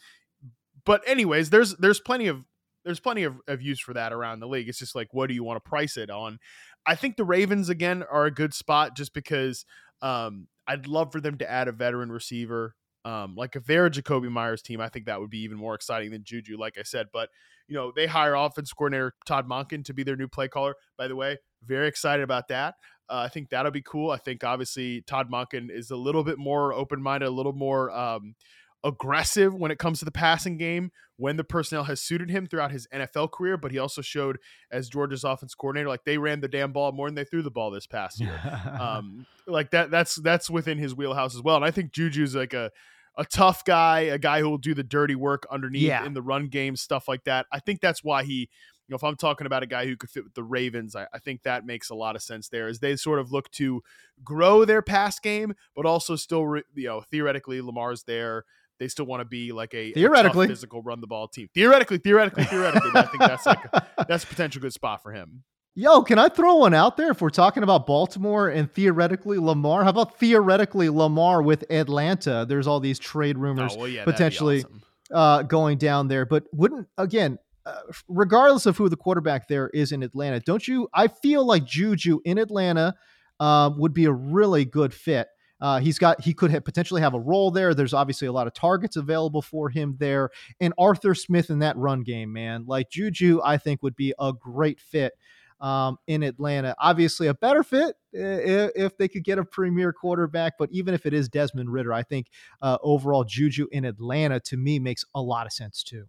But 0.85 1.03
anyways, 1.05 1.49
there's 1.49 1.75
there's 1.75 1.99
plenty 1.99 2.27
of 2.27 2.43
there's 2.85 3.01
plenty 3.01 3.23
of, 3.23 3.35
of 3.49 3.61
use 3.61 3.81
for 3.81 3.93
that 3.93 4.13
around 4.13 4.39
the 4.39 4.47
league. 4.47 4.69
It's 4.69 4.79
just 4.79 4.95
like 4.95 5.09
what 5.11 5.27
do 5.27 5.33
you 5.33 5.43
want 5.43 5.61
to 5.61 5.69
price 5.69 5.97
it 5.97 6.09
on? 6.09 6.39
I 6.85 6.95
think 6.95 7.17
the 7.17 7.25
Ravens 7.25 7.67
again 7.67 8.03
are 8.09 8.25
a 8.25 8.31
good 8.31 8.53
spot 8.53 8.95
just 8.95 9.13
because 9.13 9.65
um, 10.01 10.47
I'd 10.65 10.87
love 10.87 11.11
for 11.11 11.19
them 11.19 11.37
to 11.39 11.49
add 11.51 11.67
a 11.67 11.73
veteran 11.73 12.11
receiver. 12.13 12.75
Um, 13.07 13.35
like 13.35 13.55
if 13.55 13.65
they're 13.65 13.85
a 13.85 13.89
Jakobi 13.89 14.29
Meyers 14.29 14.61
team, 14.61 14.81
I 14.81 14.89
think 14.89 15.05
that 15.05 15.21
would 15.21 15.29
be 15.29 15.39
even 15.43 15.57
more 15.57 15.75
exciting 15.75 16.11
than 16.11 16.25
Juju, 16.25 16.57
like 16.57 16.77
I 16.77 16.83
said. 16.83 17.07
But 17.13 17.29
you 17.69 17.75
know, 17.75 17.93
they 17.95 18.05
hire 18.05 18.35
offense 18.35 18.73
coordinator 18.73 19.13
Todd 19.25 19.47
Monken 19.47 19.85
to 19.85 19.93
be 19.93 20.03
their 20.03 20.17
new 20.17 20.27
play 20.27 20.49
caller. 20.49 20.75
By 20.97 21.07
the 21.07 21.15
way, 21.15 21.37
very 21.65 21.87
excited 21.87 22.23
about 22.23 22.49
that. 22.49 22.75
Uh, 23.09 23.23
I 23.25 23.29
think 23.29 23.49
that'll 23.49 23.71
be 23.71 23.81
cool. 23.81 24.11
I 24.11 24.17
think 24.17 24.43
obviously 24.43 25.01
Todd 25.03 25.31
Monken 25.31 25.71
is 25.71 25.89
a 25.89 25.95
little 25.95 26.25
bit 26.25 26.37
more 26.37 26.73
open 26.73 27.01
minded, 27.01 27.27
a 27.27 27.31
little 27.31 27.53
more 27.53 27.89
um, 27.91 28.35
aggressive 28.83 29.53
when 29.53 29.71
it 29.71 29.79
comes 29.79 29.99
to 29.99 30.05
the 30.05 30.11
passing 30.11 30.57
game 30.57 30.91
when 31.15 31.37
the 31.37 31.43
personnel 31.43 31.85
has 31.85 32.01
suited 32.01 32.29
him 32.29 32.45
throughout 32.45 32.71
his 32.71 32.87
NFL 32.93 33.31
career. 33.31 33.55
But 33.55 33.71
he 33.71 33.79
also 33.79 34.01
showed 34.01 34.37
as 34.69 34.89
Georgia's 34.89 35.23
offense 35.23 35.55
coordinator, 35.55 35.87
like 35.87 36.03
they 36.03 36.17
ran 36.17 36.41
the 36.41 36.49
damn 36.49 36.73
ball 36.73 36.91
more 36.91 37.07
than 37.07 37.15
they 37.15 37.23
threw 37.23 37.41
the 37.41 37.51
ball 37.51 37.71
this 37.71 37.87
past 37.87 38.19
year. 38.19 38.39
um, 38.79 39.25
like 39.47 39.71
that, 39.71 39.91
that's 39.91 40.15
that's 40.15 40.49
within 40.49 40.77
his 40.77 40.93
wheelhouse 40.93 41.35
as 41.35 41.41
well. 41.41 41.55
And 41.55 41.65
I 41.65 41.71
think 41.71 41.93
Juju's 41.93 42.35
like 42.35 42.53
a 42.53 42.71
a 43.17 43.25
tough 43.25 43.65
guy, 43.65 44.01
a 44.01 44.17
guy 44.17 44.39
who 44.41 44.49
will 44.49 44.57
do 44.57 44.73
the 44.73 44.83
dirty 44.83 45.15
work 45.15 45.45
underneath 45.51 45.83
Yeah. 45.83 46.05
in 46.05 46.13
the 46.13 46.21
run 46.21 46.47
game, 46.47 46.75
stuff 46.75 47.07
like 47.07 47.23
that. 47.23 47.45
I 47.51 47.59
think 47.59 47.81
that's 47.81 48.03
why 48.03 48.23
he, 48.23 48.33
you 48.41 48.47
know, 48.89 48.95
if 48.95 49.03
I'm 49.03 49.15
talking 49.15 49.47
about 49.47 49.63
a 49.63 49.67
guy 49.67 49.85
who 49.85 49.97
could 49.97 50.09
fit 50.09 50.23
with 50.23 50.33
the 50.35 50.43
Ravens, 50.43 50.95
I, 50.95 51.07
I 51.13 51.19
think 51.19 51.43
that 51.43 51.65
makes 51.65 51.89
a 51.89 51.95
lot 51.95 52.15
of 52.15 52.21
sense 52.21 52.47
there 52.49 52.67
as 52.67 52.79
they 52.79 52.95
sort 52.95 53.19
of 53.19 53.31
look 53.31 53.49
to 53.51 53.81
grow 54.23 54.65
their 54.65 54.81
pass 54.81 55.19
game, 55.19 55.55
but 55.75 55.85
also 55.85 56.15
still, 56.15 56.45
re- 56.45 56.63
you 56.75 56.87
know, 56.87 57.01
theoretically 57.01 57.59
Lamar's 57.61 58.03
there. 58.03 58.45
They 58.79 58.87
still 58.87 59.05
want 59.07 59.21
to 59.21 59.25
be 59.25 59.51
like 59.51 59.73
a, 59.73 59.89
a 59.89 59.93
Theoretically. 59.93 60.47
physical 60.47 60.83
run 60.83 61.01
the 61.01 61.07
ball 61.07 61.27
team. 61.27 61.49
Theoretically, 61.55 61.97
theoretically, 61.97 62.43
theoretically, 62.45 62.91
I 62.93 63.01
think 63.07 63.19
that's 63.21 63.45
like 63.47 63.65
a, 63.73 63.87
that's 64.07 64.23
a 64.23 64.27
potential 64.27 64.61
good 64.61 64.71
spot 64.73 65.01
for 65.01 65.11
him. 65.11 65.43
Yo, 65.79 66.01
can 66.01 66.17
I 66.17 66.27
throw 66.27 66.55
one 66.55 66.73
out 66.73 66.97
there 66.97 67.11
if 67.11 67.21
we're 67.21 67.29
talking 67.29 67.61
about 67.61 67.85
Baltimore 67.85 68.49
and 68.49 68.73
theoretically 68.73 69.37
Lamar? 69.37 69.83
How 69.83 69.91
about 69.91 70.17
theoretically 70.17 70.89
Lamar 70.89 71.43
with 71.43 71.65
Atlanta? 71.69 72.47
There's 72.49 72.65
all 72.65 72.79
these 72.79 72.97
trade 72.97 73.37
rumors 73.37 73.75
Oh, 73.75 73.81
well, 73.81 73.87
yeah, 73.87 74.03
potentially 74.03 74.63
awesome. 74.63 74.81
uh, 75.13 75.43
going 75.43 75.77
down 75.77 76.07
there, 76.07 76.25
but 76.25 76.45
wouldn't 76.51 76.87
again, 76.97 77.37
uh, 77.63 77.75
regardless 78.07 78.65
of 78.65 78.75
who 78.75 78.89
the 78.89 78.97
quarterback 78.97 79.47
there 79.47 79.69
is 79.69 79.91
in 79.91 80.01
Atlanta, 80.01 80.39
don't 80.39 80.67
you? 80.67 80.89
I 80.95 81.09
feel 81.09 81.45
like 81.45 81.63
Juju 81.63 82.21
in 82.25 82.39
Atlanta 82.39 82.95
uh, 83.39 83.69
would 83.77 83.93
be 83.93 84.05
a 84.05 84.11
really 84.11 84.65
good 84.65 84.95
fit. 84.95 85.27
Uh, 85.61 85.79
he's 85.79 85.99
got 85.99 86.21
he 86.21 86.33
could 86.33 86.49
have 86.49 86.65
potentially 86.65 87.01
have 87.01 87.13
a 87.13 87.19
role 87.19 87.51
there. 87.51 87.75
There's 87.75 87.93
obviously 87.93 88.27
a 88.27 88.31
lot 88.31 88.47
of 88.47 88.55
targets 88.55 88.95
available 88.95 89.43
for 89.43 89.69
him 89.69 89.95
there, 89.99 90.31
and 90.59 90.73
Arthur 90.79 91.13
Smith 91.13 91.51
in 91.51 91.59
that 91.59 91.77
run 91.77 92.01
game, 92.01 92.33
man. 92.33 92.65
Like 92.65 92.89
Juju, 92.89 93.41
I 93.45 93.57
think 93.57 93.83
would 93.83 93.95
be 93.95 94.15
a 94.17 94.33
great 94.33 94.79
fit 94.79 95.13
um, 95.59 95.97
in 96.07 96.23
Atlanta. 96.23 96.75
Obviously, 96.79 97.27
a 97.27 97.33
better 97.33 97.63
fit 97.63 97.95
if, 98.13 98.71
if 98.75 98.97
they 98.97 99.07
could 99.07 99.23
get 99.23 99.39
a 99.39 99.45
premier 99.45 99.93
quarterback. 99.93 100.53
But 100.57 100.69
even 100.71 100.93
if 100.93 101.05
it 101.05 101.13
is 101.13 101.29
Desmond 101.29 101.71
Ridder, 101.71 101.93
I 101.93 102.03
think 102.03 102.27
uh, 102.61 102.77
overall 102.81 103.23
Juju 103.23 103.67
in 103.71 103.85
Atlanta 103.85 104.39
to 104.41 104.57
me 104.57 104.79
makes 104.79 105.05
a 105.15 105.21
lot 105.21 105.45
of 105.45 105.53
sense 105.53 105.83
too. 105.83 106.05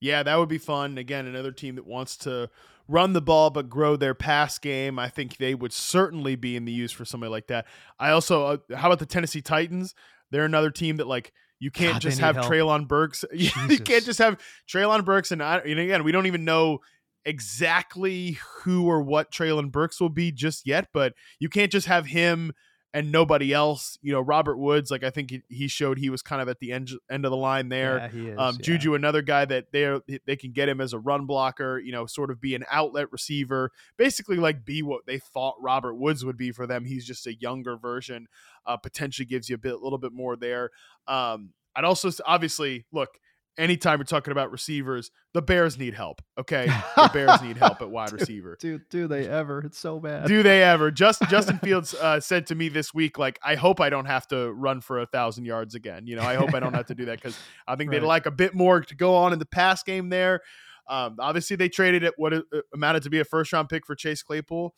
Yeah, 0.00 0.22
that 0.22 0.36
would 0.36 0.48
be 0.48 0.58
fun. 0.58 0.96
Again, 0.96 1.26
another 1.26 1.52
team 1.52 1.74
that 1.74 1.86
wants 1.86 2.16
to 2.18 2.48
run 2.88 3.12
the 3.12 3.20
ball 3.20 3.50
but 3.50 3.68
grow 3.68 3.96
their 3.96 4.14
pass 4.14 4.58
game. 4.58 4.98
I 4.98 5.08
think 5.08 5.36
they 5.36 5.54
would 5.54 5.72
certainly 5.72 6.36
be 6.36 6.56
in 6.56 6.64
the 6.64 6.72
use 6.72 6.90
for 6.90 7.04
somebody 7.04 7.30
like 7.30 7.48
that. 7.48 7.66
I 7.98 8.10
also, 8.10 8.44
uh, 8.44 8.76
how 8.76 8.88
about 8.88 8.98
the 8.98 9.06
Tennessee 9.06 9.42
Titans? 9.42 9.94
They're 10.30 10.44
another 10.44 10.70
team 10.70 10.96
that 10.96 11.06
like 11.06 11.32
you 11.58 11.70
can't 11.70 11.94
God, 11.94 12.02
just 12.02 12.18
have 12.18 12.36
help. 12.36 12.50
Treylon 12.50 12.88
Burks. 12.88 13.24
you 13.32 13.50
can't 13.50 14.04
just 14.04 14.18
have 14.18 14.40
Treylon 14.66 15.04
Burks, 15.04 15.30
and, 15.30 15.42
I, 15.42 15.58
and 15.58 15.78
again, 15.78 16.02
we 16.04 16.12
don't 16.12 16.26
even 16.26 16.44
know 16.44 16.80
exactly 17.24 18.38
who 18.62 18.86
or 18.86 19.02
what 19.02 19.30
Treylon 19.30 19.70
Burks 19.70 20.00
will 20.00 20.08
be 20.08 20.32
just 20.32 20.66
yet. 20.66 20.88
But 20.92 21.14
you 21.38 21.48
can't 21.48 21.72
just 21.72 21.86
have 21.86 22.06
him 22.06 22.52
and 22.92 23.12
nobody 23.12 23.52
else. 23.52 23.98
You 24.02 24.12
know, 24.12 24.20
Robert 24.20 24.56
Woods. 24.56 24.90
Like 24.90 25.04
I 25.04 25.10
think 25.10 25.32
he, 25.48 25.68
showed 25.68 25.98
he 25.98 26.10
was 26.10 26.22
kind 26.22 26.42
of 26.42 26.48
at 26.48 26.58
the 26.58 26.72
end 26.72 26.90
end 27.10 27.24
of 27.24 27.30
the 27.30 27.36
line 27.36 27.68
there. 27.68 27.98
Yeah, 27.98 28.08
he 28.08 28.28
is, 28.28 28.38
Um, 28.38 28.56
yeah. 28.56 28.62
Juju, 28.64 28.94
another 28.94 29.22
guy 29.22 29.44
that 29.44 29.72
they 29.72 30.00
they 30.26 30.36
can 30.36 30.52
get 30.52 30.68
him 30.68 30.80
as 30.80 30.92
a 30.92 30.98
run 30.98 31.26
blocker, 31.26 31.78
you 31.78 31.92
know, 31.92 32.06
sort 32.06 32.30
of 32.30 32.40
be 32.40 32.54
an 32.54 32.64
outlet 32.70 33.12
receiver, 33.12 33.70
basically 33.96 34.36
like 34.36 34.64
be 34.64 34.82
what 34.82 35.06
they 35.06 35.18
thought 35.18 35.56
Robert 35.60 35.94
Woods 35.94 36.24
would 36.24 36.36
be 36.36 36.52
for 36.52 36.66
them. 36.66 36.84
He's 36.84 37.06
just 37.06 37.26
a 37.26 37.34
younger 37.34 37.76
version, 37.76 38.26
uh, 38.66 38.76
potentially 38.76 39.26
gives 39.26 39.48
you 39.48 39.54
a 39.54 39.58
bit, 39.58 39.74
a 39.74 39.78
little 39.78 39.98
bit 39.98 40.12
more 40.12 40.36
there. 40.36 40.70
Um, 41.06 41.50
I'd 41.76 41.84
also 41.84 42.10
obviously 42.26 42.86
look. 42.92 43.10
Anytime 43.58 43.98
we're 43.98 44.04
talking 44.04 44.32
about 44.32 44.50
receivers, 44.52 45.10
the 45.34 45.42
Bears 45.42 45.76
need 45.76 45.92
help. 45.92 46.22
Okay, 46.38 46.66
the 46.96 47.10
Bears 47.12 47.42
need 47.42 47.56
help 47.58 47.82
at 47.82 47.90
wide 47.90 48.12
receiver. 48.12 48.56
Dude, 48.58 48.88
do 48.88 49.06
they 49.06 49.28
ever? 49.28 49.60
It's 49.60 49.78
so 49.78 49.98
bad. 49.98 50.28
Do 50.28 50.42
they 50.42 50.62
ever? 50.62 50.90
Just 50.90 51.20
Justin 51.28 51.58
Fields 51.58 51.92
uh, 51.94 52.20
said 52.20 52.46
to 52.46 52.54
me 52.54 52.68
this 52.70 52.94
week, 52.94 53.18
like, 53.18 53.38
I 53.44 53.56
hope 53.56 53.80
I 53.80 53.90
don't 53.90 54.06
have 54.06 54.26
to 54.28 54.50
run 54.52 54.80
for 54.80 55.00
a 55.00 55.06
thousand 55.06 55.44
yards 55.44 55.74
again. 55.74 56.06
You 56.06 56.16
know, 56.16 56.22
I 56.22 56.36
hope 56.36 56.54
I 56.54 56.60
don't 56.60 56.72
have 56.74 56.86
to 56.86 56.94
do 56.94 57.04
that 57.06 57.16
because 57.20 57.38
I 57.66 57.76
think 57.76 57.90
they'd 57.90 58.02
like 58.02 58.24
a 58.26 58.30
bit 58.30 58.54
more 58.54 58.80
to 58.80 58.94
go 58.94 59.14
on 59.14 59.32
in 59.32 59.38
the 59.38 59.46
pass 59.46 59.82
game 59.82 60.08
there. 60.08 60.40
Um, 60.88 61.16
obviously, 61.18 61.56
they 61.56 61.68
traded 61.68 62.02
it 62.02 62.14
what 62.16 62.32
it 62.32 62.44
amounted 62.72 63.02
to 63.02 63.10
be 63.10 63.20
a 63.20 63.24
first 63.24 63.52
round 63.52 63.68
pick 63.68 63.84
for 63.84 63.94
Chase 63.94 64.22
Claypool. 64.22 64.74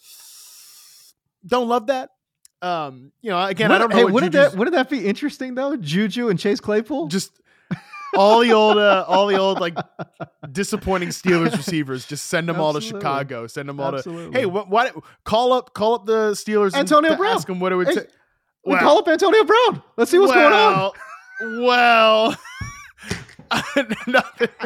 Don't 1.47 1.69
love 1.69 1.87
that. 1.89 2.11
Um, 2.61 3.11
you 3.23 3.31
know, 3.31 3.43
again, 3.43 3.73
I 3.73 3.79
don't 3.79 3.91
know. 3.91 3.97
Hey, 3.97 4.05
what 4.05 4.13
wouldn't 4.15 4.33
Juju's- 4.33 4.53
that 4.53 4.59
wouldn't 4.59 4.75
that 4.77 4.89
be 4.89 5.05
interesting 5.07 5.55
though? 5.57 5.77
Juju 5.77 6.29
and 6.29 6.39
Chase 6.39 6.61
Claypool. 6.61 7.09
just 7.09 7.41
all 8.15 8.41
the 8.41 8.53
old, 8.53 8.79
uh, 8.79 9.05
all 9.09 9.27
the 9.27 9.37
old 9.39 9.61
like 9.61 9.77
disappointing 10.53 11.11
Steelers 11.11 11.53
receivers. 11.57 12.07
Just 12.07 12.27
send 12.27 12.49
them 12.49 12.61
all 12.61 12.73
to 12.73 12.81
Chicago. 12.81 13.47
Send 13.47 13.69
them 13.69 13.81
all 13.81 13.95
Absolutely. 13.95 14.33
to. 14.35 14.39
Hey, 14.41 14.47
what? 14.47 14.69
Why? 14.69 14.91
Call 15.25 15.53
up, 15.53 15.75
call 15.75 15.95
up 15.95 16.07
the 16.07 16.33
Steelers. 16.33 16.69
and 16.69 16.77
Antonio 16.77 17.11
to 17.13 17.17
Brown. 17.17 17.35
Ask 17.37 17.47
them 17.47 17.61
what 17.61 17.73
it 17.73 17.77
would 17.77 17.89
Hey, 17.89 17.95
take. 17.95 18.09
we 18.67 18.77
call 18.79 18.99
up 18.99 19.09
Antonio 19.09 19.45
Brown. 19.45 19.83
Let's 19.97 20.11
see 20.11 20.19
what's 20.19 20.33
going 20.33 20.53
on. 20.53 20.91
Well, 21.61 22.37
nothing. 24.07 24.49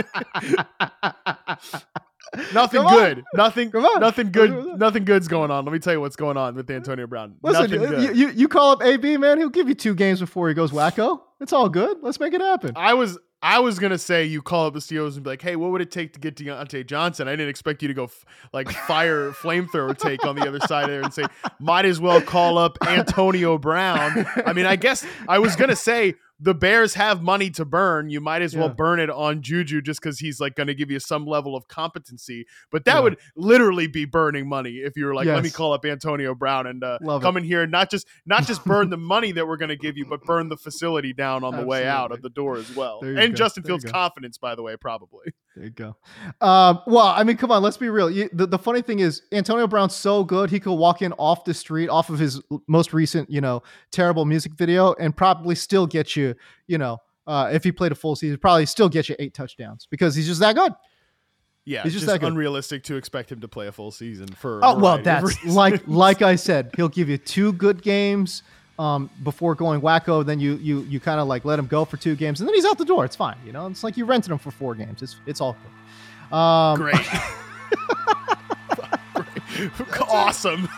Nothing 2.52 2.80
Come 2.82 2.86
on. 2.86 2.92
good. 2.92 3.24
Nothing. 3.34 3.70
Come 3.70 3.84
on. 3.84 4.00
Nothing 4.00 4.30
good. 4.30 4.78
Nothing 4.78 5.04
good's 5.04 5.28
going 5.28 5.50
on. 5.50 5.64
Let 5.64 5.72
me 5.72 5.78
tell 5.78 5.92
you 5.94 6.00
what's 6.00 6.16
going 6.16 6.36
on 6.36 6.54
with 6.54 6.70
Antonio 6.70 7.06
Brown. 7.06 7.36
Listen, 7.42 7.70
Nothing 7.80 8.02
you, 8.02 8.12
you, 8.12 8.28
you 8.30 8.48
call 8.48 8.72
up 8.72 8.82
AB, 8.82 9.16
man. 9.16 9.38
He'll 9.38 9.48
give 9.48 9.68
you 9.68 9.74
two 9.74 9.94
games 9.94 10.20
before 10.20 10.48
he 10.48 10.54
goes 10.54 10.70
wacko. 10.72 11.20
It's 11.40 11.52
all 11.52 11.68
good. 11.68 11.98
Let's 12.02 12.20
make 12.20 12.34
it 12.34 12.40
happen. 12.40 12.72
I 12.76 12.94
was 12.94 13.16
I 13.42 13.58
was 13.60 13.78
gonna 13.78 13.98
say 13.98 14.24
you 14.24 14.40
call 14.42 14.66
up 14.66 14.74
the 14.74 14.80
Steelers 14.80 15.14
and 15.14 15.22
be 15.22 15.30
like, 15.30 15.42
hey, 15.42 15.56
what 15.56 15.70
would 15.70 15.80
it 15.82 15.90
take 15.90 16.12
to 16.14 16.20
get 16.20 16.36
Diontae 16.36 16.86
Johnson? 16.86 17.28
I 17.28 17.32
didn't 17.32 17.50
expect 17.50 17.82
you 17.82 17.88
to 17.88 17.94
go 17.94 18.04
f- 18.04 18.24
like 18.52 18.70
fire 18.70 19.30
flamethrower 19.42 19.96
take 19.96 20.24
on 20.24 20.36
the 20.36 20.48
other 20.48 20.60
side 20.60 20.88
there 20.88 21.02
and 21.02 21.12
say, 21.12 21.24
might 21.60 21.84
as 21.84 22.00
well 22.00 22.20
call 22.20 22.58
up 22.58 22.78
Antonio 22.86 23.58
Brown. 23.58 24.26
I 24.46 24.52
mean, 24.52 24.66
I 24.66 24.76
guess 24.76 25.06
I 25.28 25.38
was 25.38 25.54
gonna 25.54 25.76
say 25.76 26.14
the 26.38 26.54
Bears 26.54 26.94
have 26.94 27.22
money 27.22 27.50
to 27.50 27.64
burn. 27.64 28.10
You 28.10 28.20
might 28.20 28.42
as 28.42 28.54
well 28.54 28.68
burn 28.68 29.00
it 29.00 29.08
on 29.08 29.40
Juju 29.40 29.80
just 29.80 30.00
because 30.02 30.18
he's 30.18 30.38
like 30.38 30.54
going 30.54 30.66
to 30.66 30.74
give 30.74 30.90
you 30.90 31.00
some 31.00 31.24
level 31.24 31.56
of 31.56 31.66
competency. 31.68 32.44
But 32.70 32.84
that 32.84 32.96
Yeah. 32.96 33.00
would 33.00 33.18
literally 33.36 33.86
be 33.86 34.04
burning 34.04 34.46
money 34.48 34.76
if 34.84 34.96
you 34.96 35.06
were 35.06 35.14
like, 35.14 35.26
let 35.26 35.42
me 35.42 35.50
call 35.50 35.72
up 35.72 35.84
Antonio 35.86 36.34
Brown 36.34 36.66
and 36.66 36.84
uh, 36.84 36.98
come 37.20 37.36
it. 37.36 37.40
in 37.40 37.44
here 37.44 37.62
and 37.62 37.72
not 37.72 37.90
just 37.90 38.06
not 38.26 38.46
just 38.46 38.64
burn 38.64 38.90
the 38.90 38.96
money 38.98 39.32
that 39.32 39.46
we're 39.46 39.56
going 39.56 39.70
to 39.70 39.76
give 39.76 39.96
you, 39.96 40.04
but 40.04 40.22
burn 40.24 40.48
the 40.48 40.56
facility 40.56 41.12
down 41.14 41.42
on 41.42 41.56
the 41.56 41.64
way 41.64 41.86
out 41.86 42.12
Absolutely. 42.12 42.16
of 42.18 42.22
the 42.22 42.30
door 42.30 42.56
as 42.58 42.76
well. 42.76 43.00
And 43.02 43.16
go. 43.16 43.28
Justin 43.36 43.62
There 43.62 43.70
Fields' 43.70 43.90
confidence, 43.90 44.36
by 44.36 44.54
the 44.54 44.62
way, 44.62 44.76
probably. 44.76 45.32
There 45.56 45.64
you 45.64 45.70
go. 45.70 45.96
Um, 46.42 46.80
well, 46.86 47.06
I 47.06 47.24
mean, 47.24 47.38
come 47.38 47.50
on, 47.50 47.62
let's 47.62 47.78
be 47.78 47.88
real. 47.88 48.10
You, 48.10 48.28
the, 48.30 48.46
the 48.46 48.58
funny 48.58 48.82
thing 48.82 48.98
is, 48.98 49.22
Antonio 49.32 49.66
Brown's 49.66 49.96
so 49.96 50.22
good, 50.22 50.50
he 50.50 50.60
could 50.60 50.74
walk 50.74 51.00
in 51.00 51.14
off 51.14 51.44
the 51.44 51.54
street, 51.54 51.88
off 51.88 52.10
of 52.10 52.18
his 52.18 52.42
most 52.68 52.92
recent, 52.92 53.30
you 53.30 53.40
know, 53.40 53.62
terrible 53.90 54.26
music 54.26 54.52
video, 54.52 54.92
and 55.00 55.16
probably 55.16 55.54
still 55.54 55.86
get 55.86 56.14
you, 56.14 56.34
you 56.66 56.76
know, 56.76 56.98
uh, 57.26 57.48
if 57.50 57.64
he 57.64 57.72
played 57.72 57.90
a 57.90 57.94
full 57.94 58.14
season, 58.14 58.36
probably 58.36 58.66
still 58.66 58.90
get 58.90 59.08
you 59.08 59.16
eight 59.18 59.32
touchdowns 59.32 59.88
because 59.90 60.14
he's 60.14 60.26
just 60.26 60.40
that 60.40 60.54
good. 60.54 60.74
Yeah, 61.64 61.82
He's 61.82 61.94
it's 61.94 62.04
just 62.04 62.20
just 62.20 62.22
unrealistic 62.22 62.84
to 62.84 62.96
expect 62.96 63.32
him 63.32 63.40
to 63.40 63.48
play 63.48 63.66
a 63.66 63.72
full 63.72 63.90
season 63.90 64.28
for. 64.28 64.60
Oh 64.62 64.78
well, 64.78 64.98
that's 64.98 65.42
like 65.46 65.82
like 65.86 66.20
I 66.20 66.36
said, 66.36 66.70
he'll 66.76 66.90
give 66.90 67.08
you 67.08 67.18
two 67.18 67.54
good 67.54 67.82
games 67.82 68.42
um, 68.78 69.10
before 69.22 69.54
going 69.54 69.80
wacko. 69.80 70.24
Then 70.24 70.40
you 70.40 70.54
you 70.56 70.80
you 70.82 71.00
kind 71.00 71.20
of 71.20 71.28
like 71.28 71.44
let 71.44 71.58
him 71.58 71.66
go 71.66 71.84
for 71.84 71.96
two 71.96 72.16
games, 72.16 72.40
and 72.40 72.48
then 72.48 72.54
he's 72.54 72.64
out 72.64 72.78
the 72.78 72.84
door. 72.84 73.04
It's 73.04 73.16
fine, 73.16 73.36
you 73.44 73.52
know. 73.52 73.66
It's 73.66 73.84
like 73.84 73.96
you 73.96 74.04
rented 74.04 74.32
him 74.32 74.38
for 74.38 74.50
four 74.50 74.74
games. 74.74 75.02
It's 75.02 75.16
it's 75.26 75.40
all 75.40 75.56
good. 76.30 76.36
Um, 76.36 76.76
great. 76.78 76.96
Great. 79.14 79.70
awesome. 80.08 80.68